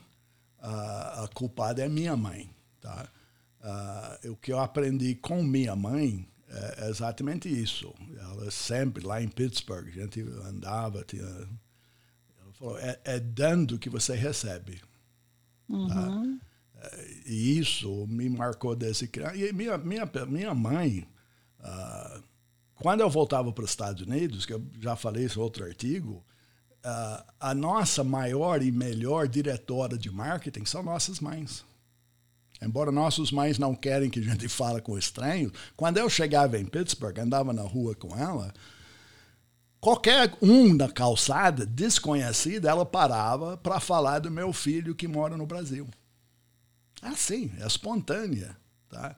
[0.61, 2.51] a culpada é minha mãe.
[2.83, 3.09] Tá?
[4.31, 7.95] O que eu aprendi com minha mãe é exatamente isso.
[8.21, 13.89] Ela sempre, lá em Pittsburgh, a gente andava, tinha, ela falou, é, é dando que
[13.89, 14.83] você recebe.
[15.69, 15.89] Uhum.
[15.89, 16.47] Tá?
[17.25, 19.37] E isso me marcou desse criança.
[19.37, 21.07] E minha, minha, minha mãe,
[21.61, 22.23] uh,
[22.77, 26.25] quando eu voltava para os Estados Unidos, que eu já falei isso em outro artigo,
[26.85, 31.65] uh, a nossa maior e melhor diretora de marketing são nossas mães.
[32.63, 36.65] Embora nossos mães não querem que a gente fale com estranhos, quando eu chegava em
[36.65, 38.53] Pittsburgh, andava na rua com ela,
[39.81, 45.47] qualquer um na calçada, desconhecida, ela parava para falar do meu filho que mora no
[45.47, 45.89] Brasil.
[47.03, 48.57] Assim, é espontânea.
[48.89, 49.15] Tá?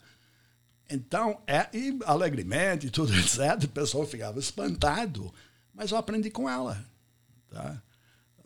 [0.90, 5.32] Então, é, e alegremente e tudo, etc., o pessoal ficava espantado,
[5.74, 6.82] mas eu aprendi com ela.
[7.50, 7.82] Tá?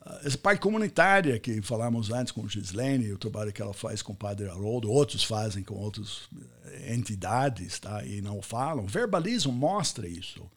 [0.04, 4.12] Ah, essa parte comunitária que falamos antes com Gislene, o trabalho que ela faz com
[4.12, 6.28] o Padre Haroldo, outros fazem com outras
[6.66, 8.04] eh, entidades tá?
[8.04, 10.50] e não falam, verbalizam, mostra isso.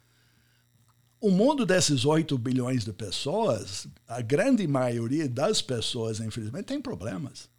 [1.20, 7.50] O mundo desses 8 bilhões de pessoas, a grande maioria das pessoas, infelizmente, tem problemas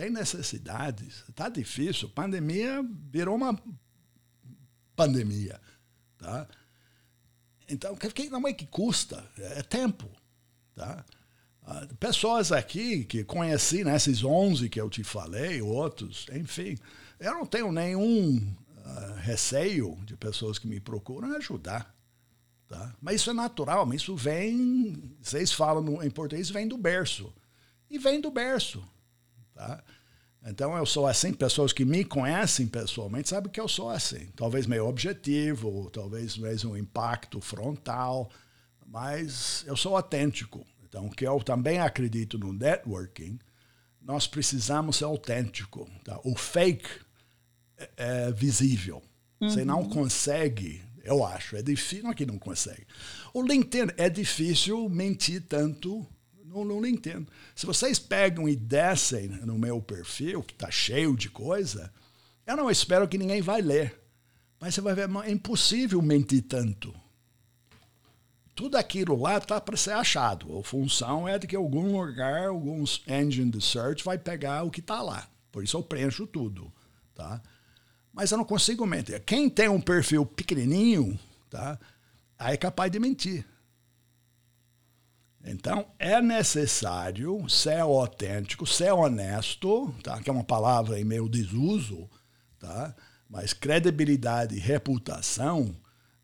[0.00, 1.24] tem necessidades.
[1.28, 2.08] Está difícil.
[2.08, 3.58] Pandemia virou uma
[4.96, 5.60] pandemia.
[6.16, 6.48] Tá?
[7.68, 7.96] Então,
[8.30, 10.08] não é que custa, é tempo.
[10.74, 11.04] Tá?
[11.62, 16.78] Ah, pessoas aqui que conheci, nesses né, 11 que eu te falei, outros, enfim,
[17.18, 21.94] eu não tenho nenhum uh, receio de pessoas que me procuram ajudar.
[22.70, 22.94] Tá?
[23.02, 27.34] Mas isso é natural, mas isso vem, vocês falam no, em português, vem do berço.
[27.90, 28.80] E vem do berço.
[29.52, 29.82] Tá?
[30.46, 34.28] Então eu sou assim, pessoas que me conhecem pessoalmente sabem que eu sou assim.
[34.36, 38.30] Talvez meio objetivo, talvez mesmo um impacto frontal,
[38.86, 40.64] mas eu sou autêntico.
[40.84, 43.36] Então, o que eu também acredito no networking,
[44.00, 45.90] nós precisamos ser autêntico.
[46.04, 46.20] Tá?
[46.22, 46.88] O fake
[47.76, 49.02] é, é visível.
[49.40, 49.50] Uhum.
[49.50, 52.86] Você não consegue, eu acho, é difícil, não é que não consegue.
[53.32, 56.06] O LinkedIn é difícil mentir tanto
[56.44, 57.26] no, no LinkedIn.
[57.54, 61.92] Se vocês pegam e descem no meu perfil, que está cheio de coisa,
[62.46, 63.98] eu não espero que ninguém vai ler.
[64.60, 66.94] Mas você vai ver, é impossível mentir tanto.
[68.54, 70.58] Tudo aquilo lá está para ser achado.
[70.58, 74.80] A função é de que algum lugar, alguns engine de search vai pegar o que
[74.80, 75.26] está lá.
[75.50, 76.70] Por isso eu preencho tudo.
[77.14, 77.40] Tá?
[78.12, 79.22] Mas eu não consigo mentir.
[79.24, 81.78] Quem tem um perfil pequenininho, tá?
[82.38, 83.46] aí é capaz de mentir.
[85.44, 90.20] Então, é necessário ser autêntico, ser honesto, tá?
[90.20, 92.10] que é uma palavra em meio desuso,
[92.58, 92.94] tá?
[93.28, 95.74] mas credibilidade e reputação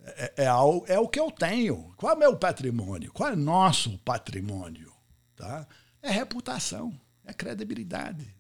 [0.01, 1.93] é, é, é, é o que eu tenho.
[1.97, 3.13] Qual é o meu patrimônio?
[3.13, 4.93] Qual é nosso patrimônio?
[5.35, 5.67] Tá?
[6.03, 6.93] É reputação,
[7.25, 8.36] é credibilidade.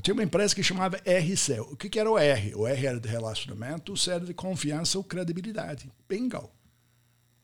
[0.00, 1.60] Eu tinha uma empresa que chamava RC.
[1.60, 2.54] O que, que era o R?
[2.54, 5.92] O R era de relacionamento, o C era de confiança ou credibilidade.
[6.08, 6.38] Bingo.
[6.38, 6.50] O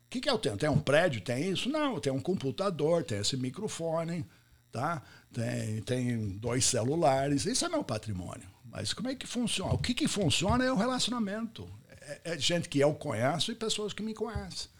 [0.09, 0.57] que, que eu tenho?
[0.57, 1.21] Tem um prédio?
[1.21, 1.69] Tem isso?
[1.69, 4.25] Não, tenho um computador, tem esse microfone,
[4.73, 5.03] tá?
[5.35, 7.45] tem, tem dois celulares.
[7.45, 8.49] Isso é meu patrimônio.
[8.65, 9.75] Mas como é que funciona?
[9.75, 11.69] O que, que funciona é o relacionamento.
[11.91, 14.71] É, é gente que eu conheço e pessoas que me conhecem.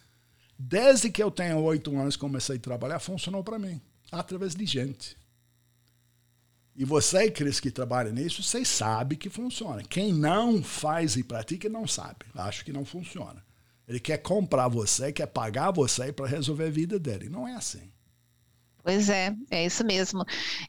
[0.59, 3.83] Desde que eu tenho oito anos comecei a trabalhar, funcionou para mim.
[4.11, 5.26] Através de gente.
[6.77, 9.83] E você, Cris, que trabalha nisso, você sabe que funciona.
[9.83, 12.27] Quem não faz e pratica, não sabe.
[12.35, 13.43] Acho que não funciona.
[13.89, 17.31] Ele quer comprar você, quer pagar você para resolver a vida dele.
[17.31, 17.91] Não é assim.
[18.83, 20.23] Pois é, é isso mesmo.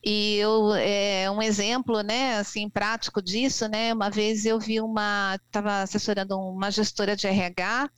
[0.04, 5.40] E eu, é, um exemplo, né, assim, prático disso, né, uma vez eu vi uma,
[5.46, 7.90] estava assessorando uma gestora de RH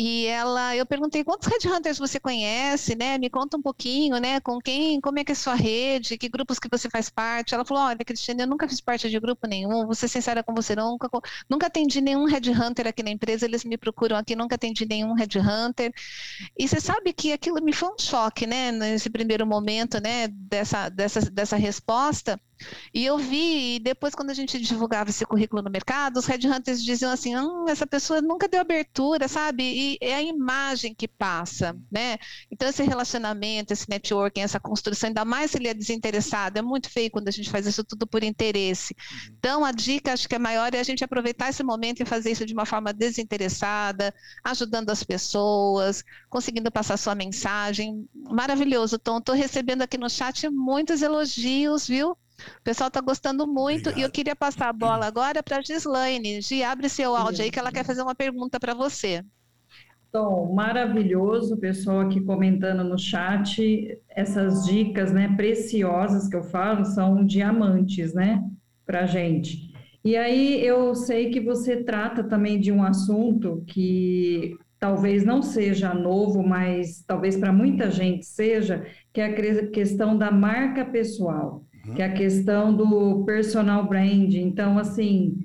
[0.00, 3.18] e ela, eu perguntei quantos headhunters você conhece, né?
[3.18, 4.38] Me conta um pouquinho, né?
[4.40, 7.52] Com quem, como é que é a sua rede, que grupos que você faz parte?
[7.52, 10.54] Ela falou: olha, Cristiane, eu nunca fiz parte de grupo nenhum, vou ser sincera com
[10.54, 11.08] você, nunca,
[11.50, 15.92] nunca atendi nenhum headhunter aqui na empresa, eles me procuram aqui, nunca atendi nenhum headhunter.
[16.56, 18.70] E você sabe que aquilo me foi um choque, né?
[18.70, 20.28] Nesse primeiro momento, né?
[20.28, 22.40] Dessa, dessa, dessa resposta.
[22.92, 27.12] E eu vi, depois quando a gente divulgava esse currículo no mercado, os headhunters diziam
[27.12, 29.62] assim, hum, essa pessoa nunca deu abertura, sabe?
[29.62, 32.18] E é a imagem que passa, né?
[32.50, 36.90] Então esse relacionamento, esse networking, essa construção, ainda mais se ele é desinteressado, é muito
[36.90, 38.94] feio quando a gente faz isso tudo por interesse.
[38.94, 39.34] Uhum.
[39.38, 42.30] Então a dica, acho que é maior, é a gente aproveitar esse momento e fazer
[42.30, 44.14] isso de uma forma desinteressada,
[44.44, 48.08] ajudando as pessoas, conseguindo passar sua mensagem.
[48.14, 49.18] Maravilhoso, Tom.
[49.18, 52.16] Estou recebendo aqui no chat muitos elogios, viu?
[52.38, 53.98] O pessoal está gostando muito Obrigado.
[53.98, 56.40] e eu queria passar a bola agora para a Gislaine.
[56.40, 59.24] Gi, abre seu áudio aí que ela quer fazer uma pergunta para você.
[60.10, 66.84] Tom, maravilhoso, o pessoal aqui comentando no chat, essas dicas, né, preciosas que eu falo,
[66.84, 68.42] são diamantes, né,
[68.86, 69.70] pra gente.
[70.02, 75.92] E aí eu sei que você trata também de um assunto que talvez não seja
[75.92, 81.67] novo, mas talvez para muita gente seja, que é a questão da marca pessoal.
[81.94, 84.34] Que é a questão do personal brand.
[84.34, 85.38] Então, assim,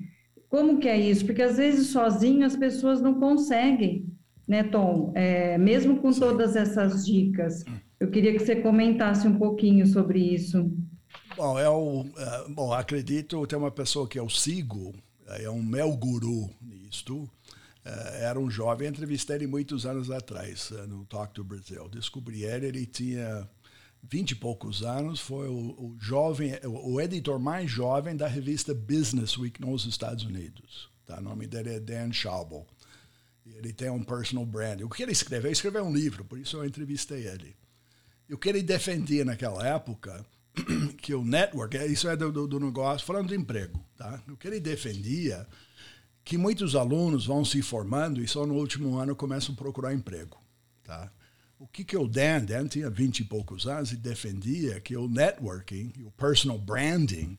[0.48, 1.26] como que é isso?
[1.26, 4.06] Porque às vezes sozinho as pessoas não conseguem,
[4.46, 5.12] né, Tom?
[5.14, 7.64] É, mesmo com todas essas dicas.
[7.98, 10.70] Eu queria que você comentasse um pouquinho sobre isso.
[11.36, 14.94] Bom, eu, é, bom, acredito, tem uma pessoa que eu sigo,
[15.26, 17.28] é um meu guru nisto,
[17.84, 21.88] é, era um jovem, entrevistei ele muitos anos atrás, é, no Talk to Brazil.
[21.88, 23.48] Descobri ele, ele tinha
[24.10, 29.36] vinte e poucos anos, foi o, o, jovem, o editor mais jovem da revista Business
[29.36, 30.88] Week nos Estados Unidos.
[31.06, 31.18] Tá?
[31.18, 32.66] O nome dele é Dan Schaubel.
[33.46, 34.80] Ele tem um personal brand.
[34.82, 35.48] O que ele escreveu?
[35.48, 37.54] Ele escreveu um livro, por isso eu entrevistei ele.
[38.28, 40.24] E o que ele defendia naquela época
[40.98, 44.22] que o network, é, isso é do, do, do, negócio, falando de emprego, tá?
[44.28, 45.46] O que ele defendia
[46.24, 50.40] que muitos alunos vão se formando e só no último ano começam a procurar emprego,
[50.82, 51.12] tá?
[51.58, 55.08] O que que o Dan, Dan tinha 20 e poucos anos e defendia que o
[55.08, 57.38] networking, o personal branding,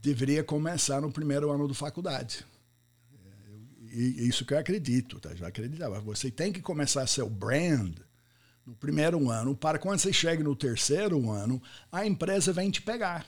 [0.00, 2.44] Deveria começar no primeiro ano da faculdade.
[3.92, 5.34] E isso que eu acredito, tá?
[5.34, 6.00] já acreditava.
[6.00, 7.96] Você tem que começar seu brand
[8.64, 11.60] no primeiro ano, para quando você chega no terceiro ano,
[11.90, 13.26] a empresa vem te pegar.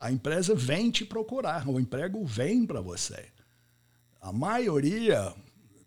[0.00, 3.26] A empresa vem te procurar, o emprego vem para você.
[4.20, 5.34] A maioria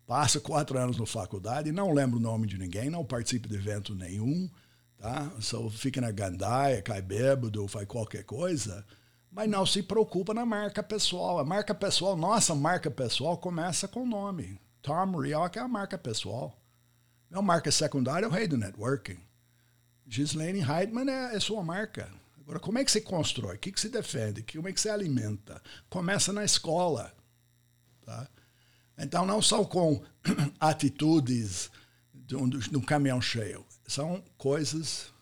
[0.06, 3.96] passa quatro anos na faculdade, não lembra o nome de ninguém, não participa de evento
[3.96, 4.50] nenhum,
[4.98, 5.32] tá?
[5.40, 8.86] Só fica na gandaia, cai bêbado, faz qualquer coisa,
[9.32, 11.40] mas não se preocupa na marca pessoal.
[11.40, 14.60] A marca pessoal, nossa marca pessoal começa com o nome.
[14.82, 16.58] Tom Rioch é a marca pessoal.
[17.30, 19.18] Minha marca secundária é o rei do networking.
[20.08, 22.10] Ghislaine Heidman é, é sua marca.
[22.40, 23.56] Agora, como é que você constrói?
[23.56, 24.44] O que, que você defende?
[24.44, 25.62] Como é que você alimenta?
[25.90, 27.12] Começa na escola.
[28.06, 28.28] Tá?
[28.98, 30.04] Então, não são com
[30.60, 31.72] atitudes
[32.14, 35.14] de um, de um caminhão cheio são coisas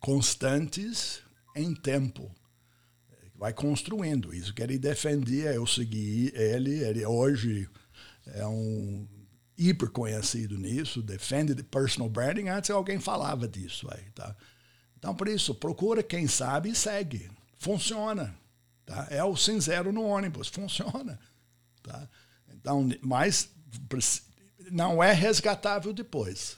[0.00, 1.20] constantes
[1.54, 2.30] em tempo.
[3.34, 4.34] Vai construindo.
[4.34, 6.82] Isso que ele defendia, eu segui ele.
[6.82, 7.68] Ele hoje
[8.26, 9.06] é um
[9.56, 12.48] hiper conhecido nisso, defende de personal branding.
[12.48, 14.36] Antes alguém falava disso aí, tá?
[14.96, 17.30] Então, por isso, procura quem sabe e segue.
[17.58, 18.34] Funciona.
[18.84, 19.06] Tá?
[19.10, 21.18] É o sincero no ônibus, funciona.
[21.82, 22.08] Tá?
[22.52, 23.50] Então, mas
[24.70, 26.56] não é resgatável depois.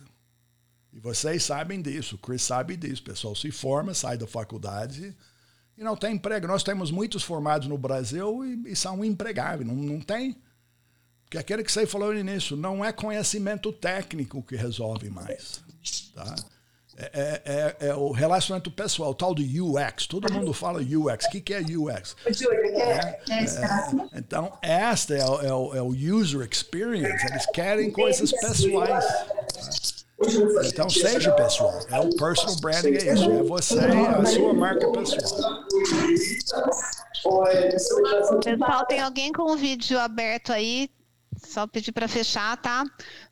[0.93, 3.03] E vocês sabem disso, o Chris sabe disso.
[3.03, 5.15] O pessoal se forma, sai da faculdade
[5.79, 6.47] e não tem emprego.
[6.47, 10.37] Nós temos muitos formados no Brasil e, e são empregáveis, não, não tem.
[11.25, 15.62] Porque aquele que você falou no início, não é conhecimento técnico que resolve mais.
[16.12, 16.35] Tá?
[16.97, 20.07] É, é, é, é, o relacionamento pessoal, o tal do UX.
[20.07, 21.25] Todo mundo fala UX.
[21.25, 22.15] O que, que é UX?
[22.27, 27.25] É, é, então, esta é o, é, o, é o user experience.
[27.27, 29.05] Eles querem coisas pessoais.
[29.07, 29.99] Tá?
[30.67, 31.81] Então seja pessoal.
[31.89, 33.31] É o personal branding, é isso.
[33.31, 35.67] É você, é a sua marca pessoal.
[38.45, 40.91] Pessoal, tem alguém com o vídeo aberto aí?
[41.43, 42.85] Só pedir para fechar, tá?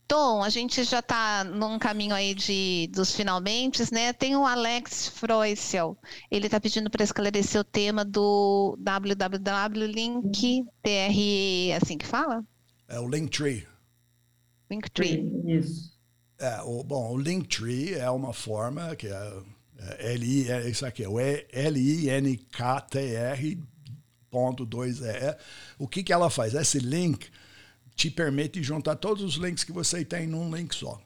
[0.06, 4.15] Tom, a gente já está num caminho aí de, dos finalmente, né?
[4.15, 5.98] Tem o Alex Freusel,
[6.31, 12.43] ele está pedindo para esclarecer o tema do www.link, TRE, assim que fala?
[12.89, 13.66] É o Linktree.
[14.70, 15.31] Linktree.
[15.47, 15.97] Isso.
[16.39, 19.32] É, o, bom, o Linktree é uma forma que é,
[19.78, 22.39] é L-I, é isso aqui, o L-I-N-K-T-R
[24.31, 25.36] ponto 2 E.
[25.78, 26.55] O que, que ela faz?
[26.55, 27.28] Esse link
[27.94, 31.01] te permite juntar todos os links que você tem num link só.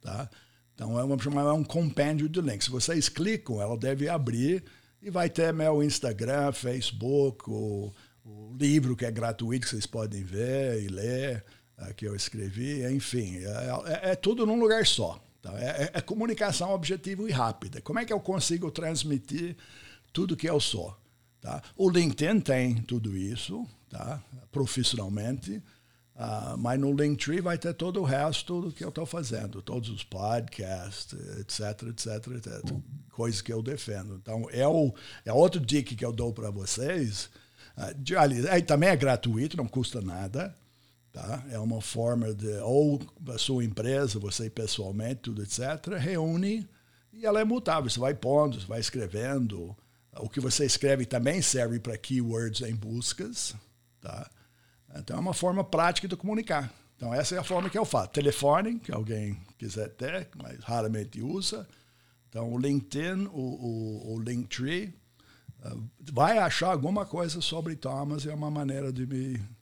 [0.00, 0.30] Tá?
[0.74, 2.66] Então, é, uma, é um compêndio de links.
[2.66, 4.64] Se vocês clicam, ela deve abrir
[5.02, 7.92] e vai ter meu Instagram, Facebook, o,
[8.24, 11.42] o livro que é gratuito, que vocês podem ver e ler, é,
[11.96, 12.86] que eu escrevi.
[12.92, 15.20] Enfim, é, é, é tudo num lugar só.
[15.42, 15.52] Tá?
[15.60, 17.80] É, é, comunicação objetiva e rápida.
[17.80, 19.56] Como é que eu consigo transmitir
[20.12, 20.96] tudo que eu sou?
[21.40, 21.62] Tá?
[21.76, 24.22] O LinkedIn tem tudo isso, tá?
[24.50, 25.62] profissionalmente.
[26.16, 29.90] Uh, mas no Linktree vai ter todo o resto do que eu estou fazendo, todos
[29.90, 32.74] os podcasts, etc, etc, etc.
[33.10, 34.14] Coisas que eu defendo.
[34.14, 34.94] Então, é, o,
[35.26, 37.28] é outro dica que eu dou para vocês.
[37.76, 40.56] Uh, de, ali, é, também é gratuito, não custa nada.
[41.16, 41.42] Tá?
[41.48, 46.68] É uma forma de, ou a sua empresa, você pessoalmente, tudo, etc., reúne
[47.10, 47.88] e ela é mutável.
[47.88, 49.74] Você vai pondo, você vai escrevendo.
[50.18, 53.54] O que você escreve também serve para keywords em buscas.
[53.98, 54.30] Tá?
[54.94, 56.70] Então é uma forma prática de comunicar.
[56.96, 58.10] Então essa é a forma que eu faço.
[58.10, 61.66] Telefone, que alguém quiser ter, mas raramente usa.
[62.28, 64.94] Então o LinkedIn, o, o, o Linktree,
[65.64, 65.82] uh,
[66.12, 69.55] vai achar alguma coisa sobre Thomas e é uma maneira de me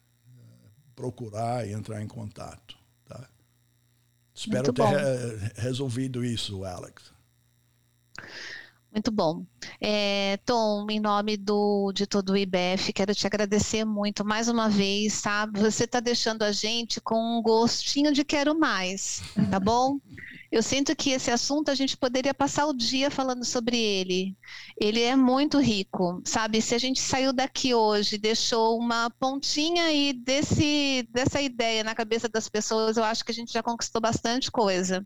[0.95, 2.77] procurar e entrar em contato.
[3.07, 3.29] Tá?
[4.35, 7.13] Espero ter re resolvido isso, Alex.
[8.95, 9.45] Muito bom.
[9.81, 14.69] É, Tom, em nome do, de todo o IBF, quero te agradecer muito mais uma
[14.69, 15.59] vez, sabe?
[15.59, 19.99] Você está deixando a gente com um gostinho de quero mais, tá bom?
[20.55, 24.37] Eu sinto que esse assunto a gente poderia passar o dia falando sobre ele.
[24.81, 26.63] Ele é muito rico, sabe?
[26.63, 32.29] Se a gente saiu daqui hoje, deixou uma pontinha aí desse, dessa ideia na cabeça
[32.29, 35.05] das pessoas, eu acho que a gente já conquistou bastante coisa.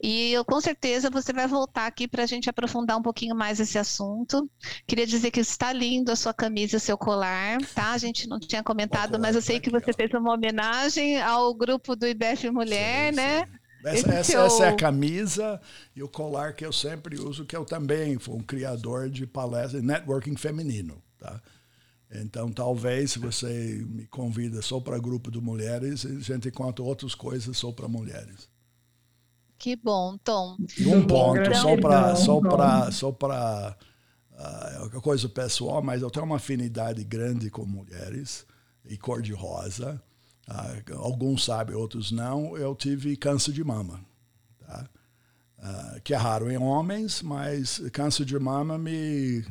[0.00, 3.58] E eu com certeza você vai voltar aqui para a gente aprofundar um pouquinho mais
[3.58, 4.48] esse assunto.
[4.86, 7.90] Queria dizer que está lindo a sua camisa e o seu colar, tá?
[7.90, 11.96] A gente não tinha comentado, mas eu sei que você fez uma homenagem ao grupo
[11.96, 13.44] do IBF Mulher, sim, né?
[13.44, 13.67] Sim.
[13.84, 14.40] Essa, essa, seu...
[14.42, 15.60] essa, é a camisa
[15.94, 19.80] e o colar que eu sempre uso, que eu também fui um criador de palestras
[19.80, 21.40] de networking feminino, tá?
[22.10, 27.14] Então, talvez, se você me convida só para grupo de mulheres, a gente encontra outras
[27.14, 28.48] coisas só para mulheres.
[29.58, 30.56] Que bom, Tom.
[30.78, 33.76] E um ponto, só para só para só para
[34.32, 38.46] uh, coisa pessoal, mas eu tenho uma afinidade grande com mulheres
[38.86, 40.00] e cor de rosa.
[40.48, 42.56] Uh, alguns sabem, outros não.
[42.56, 44.00] Eu tive câncer de mama,
[44.60, 44.88] tá?
[45.58, 49.44] Uh, que é raro em homens, mas câncer de mama me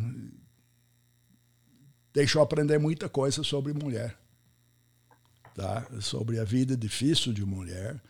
[2.12, 4.18] deixou aprender muita coisa sobre mulher,
[5.54, 5.86] tá?
[6.02, 8.02] Sobre a vida difícil de mulher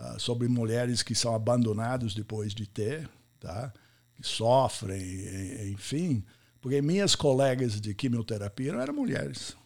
[0.00, 3.08] uh, sobre mulheres que são abandonadas depois de ter,
[3.38, 3.72] tá?
[4.14, 6.24] que sofrem, enfim.
[6.60, 9.56] Porque minhas colegas de quimioterapia não eram mulheres.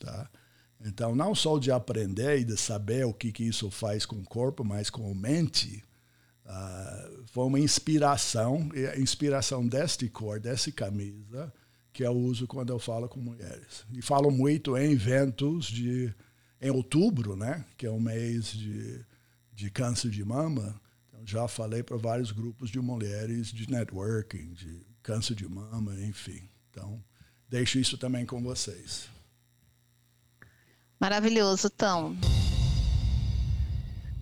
[0.00, 0.28] Tá?
[0.84, 4.24] Então, não só de aprender e de saber o que, que isso faz com o
[4.24, 5.82] corpo, mas com a mente,
[6.44, 11.52] uh, foi uma inspiração, e a inspiração deste cor, dessa camisa,
[11.92, 13.84] que eu uso quando eu falo com mulheres.
[13.92, 16.12] E falo muito em eventos de
[16.60, 19.04] em outubro, né, que é o mês de
[19.54, 24.80] de câncer de mama, então já falei para vários grupos de mulheres de networking, de
[25.02, 26.48] câncer de mama, enfim.
[26.70, 27.02] Então,
[27.48, 29.08] deixo isso também com vocês.
[31.02, 32.14] Maravilhoso, Tom.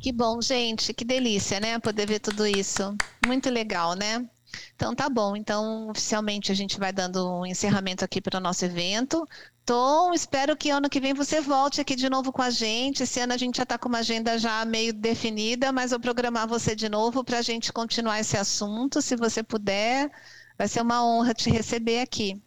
[0.00, 1.78] Que bom, gente, que delícia, né?
[1.78, 2.96] Poder ver tudo isso.
[3.26, 4.26] Muito legal, né?
[4.74, 5.36] Então tá bom.
[5.36, 9.28] Então, oficialmente a gente vai dando um encerramento aqui para o nosso evento.
[9.66, 13.02] Tom, espero que ano que vem você volte aqui de novo com a gente.
[13.02, 16.48] Esse ano a gente já está com uma agenda já meio definida, mas vou programar
[16.48, 19.02] você de novo para a gente continuar esse assunto.
[19.02, 20.10] Se você puder,
[20.56, 22.42] vai ser uma honra te receber aqui.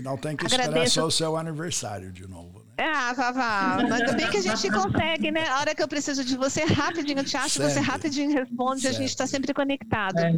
[0.00, 0.78] Não tem que Agradeço.
[0.78, 2.57] esperar só o seu aniversário de novo.
[2.78, 5.48] Ah, Vavá, ainda bem que a gente consegue, né?
[5.48, 7.72] A hora que eu preciso de você, rapidinho eu te acho, sempre.
[7.72, 8.96] você rapidinho responde, sempre.
[8.96, 10.18] a gente está sempre conectado.
[10.18, 10.32] É.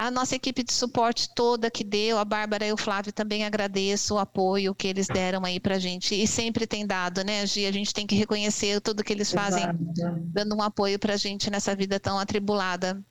[0.00, 4.14] A nossa equipe de suporte toda que deu, a Bárbara e o Flávio também agradeço
[4.14, 6.14] o apoio que eles deram aí pra gente.
[6.14, 7.66] E sempre tem dado, né, Gi?
[7.66, 10.20] A gente tem que reconhecer tudo que eles fazem, Exato.
[10.26, 13.02] dando um apoio pra gente nessa vida tão atribulada.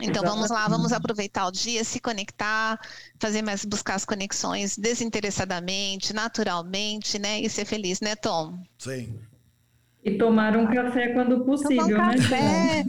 [0.00, 2.78] Então vamos lá, vamos aproveitar o dia, se conectar,
[3.20, 7.40] fazer mais, buscar as conexões desinteressadamente, naturalmente, né?
[7.40, 8.62] E ser feliz, né, Tom?
[8.78, 9.29] Sim.
[10.02, 12.16] E tomar um café quando possível, Tomar um né?
[12.16, 12.84] café.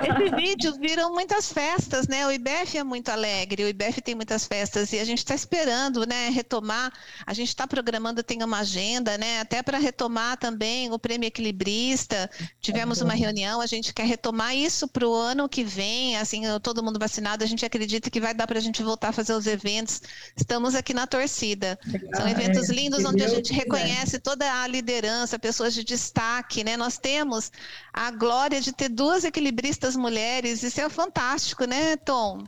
[0.00, 2.24] Esse vídeo viram muitas festas, né?
[2.24, 6.06] O IBEF é muito alegre, o IBEF tem muitas festas e a gente está esperando,
[6.06, 6.92] né, retomar.
[7.26, 12.30] A gente está programando, tem uma agenda, né, até para retomar também o Prêmio Equilibrista.
[12.60, 16.82] Tivemos uma reunião, a gente quer retomar isso para o ano que vem, assim, todo
[16.82, 19.46] mundo vacinado, a gente acredita que vai dar para a gente voltar a fazer os
[19.48, 20.00] eventos.
[20.36, 21.76] Estamos aqui na torcida.
[22.14, 26.76] São eventos É, lindos onde a gente reconhece toda a liderança, pessoas de destaque, né?
[26.76, 27.50] Nós temos
[27.92, 32.44] a glória de ter duas equilibristas mulheres, isso é fantástico, né, Tom?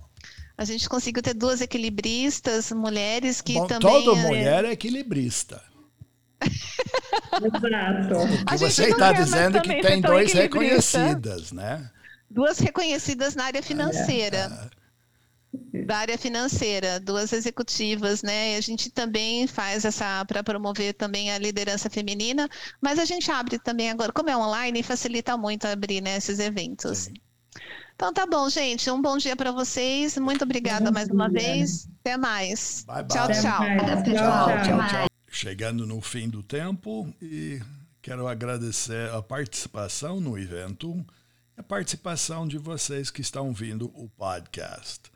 [0.57, 4.05] A gente conseguiu ter duas equilibristas mulheres que Bom, também.
[4.05, 5.61] toda é- mulher é equilibrista.
[7.43, 8.59] Exato.
[8.59, 10.39] Você está dizendo que tem equilibrista.
[10.39, 11.91] reconhecidas, né?
[12.31, 14.71] Duas reconhecidas na área financeira.
[15.85, 18.55] Da área financeira, duas executivas, né?
[18.55, 22.49] E a gente também faz essa para promover também a liderança feminina,
[22.81, 26.99] mas a gente abre também agora, como é online, facilita muito abrir né, esses eventos.
[26.99, 27.15] Sim.
[27.95, 28.91] Então tá bom, gente.
[28.91, 30.19] Um bom dia para vocês.
[30.19, 31.89] Muito obrigada mais uma vez.
[32.01, 32.85] Até mais.
[32.87, 33.09] Bye, bye.
[33.09, 33.43] Tchau, tchau.
[33.43, 34.03] tchau.
[34.03, 35.07] Tchau, tchau.
[35.29, 37.61] Chegando no fim do tempo e
[38.03, 41.05] quero agradecer a participação no evento
[41.57, 45.14] e a participação de vocês que estão vindo o podcast.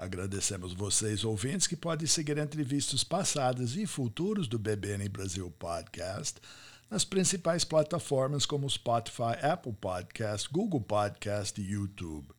[0.01, 6.41] Agradecemos vocês, ouvintes, que podem seguir entrevistas passadas e futuras do BBN Brasil Podcast
[6.89, 12.29] nas principais plataformas como Spotify, Apple Podcast, Google Podcast e YouTube.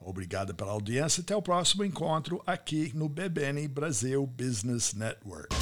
[0.00, 1.20] Obrigado pela audiência.
[1.20, 5.54] Até o próximo encontro aqui no BBN Brasil Business Network.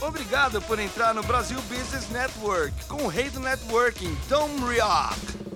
[0.00, 5.55] Obrigado por entrar no Brasil Business Network com o rei do networking, Tom Rioch.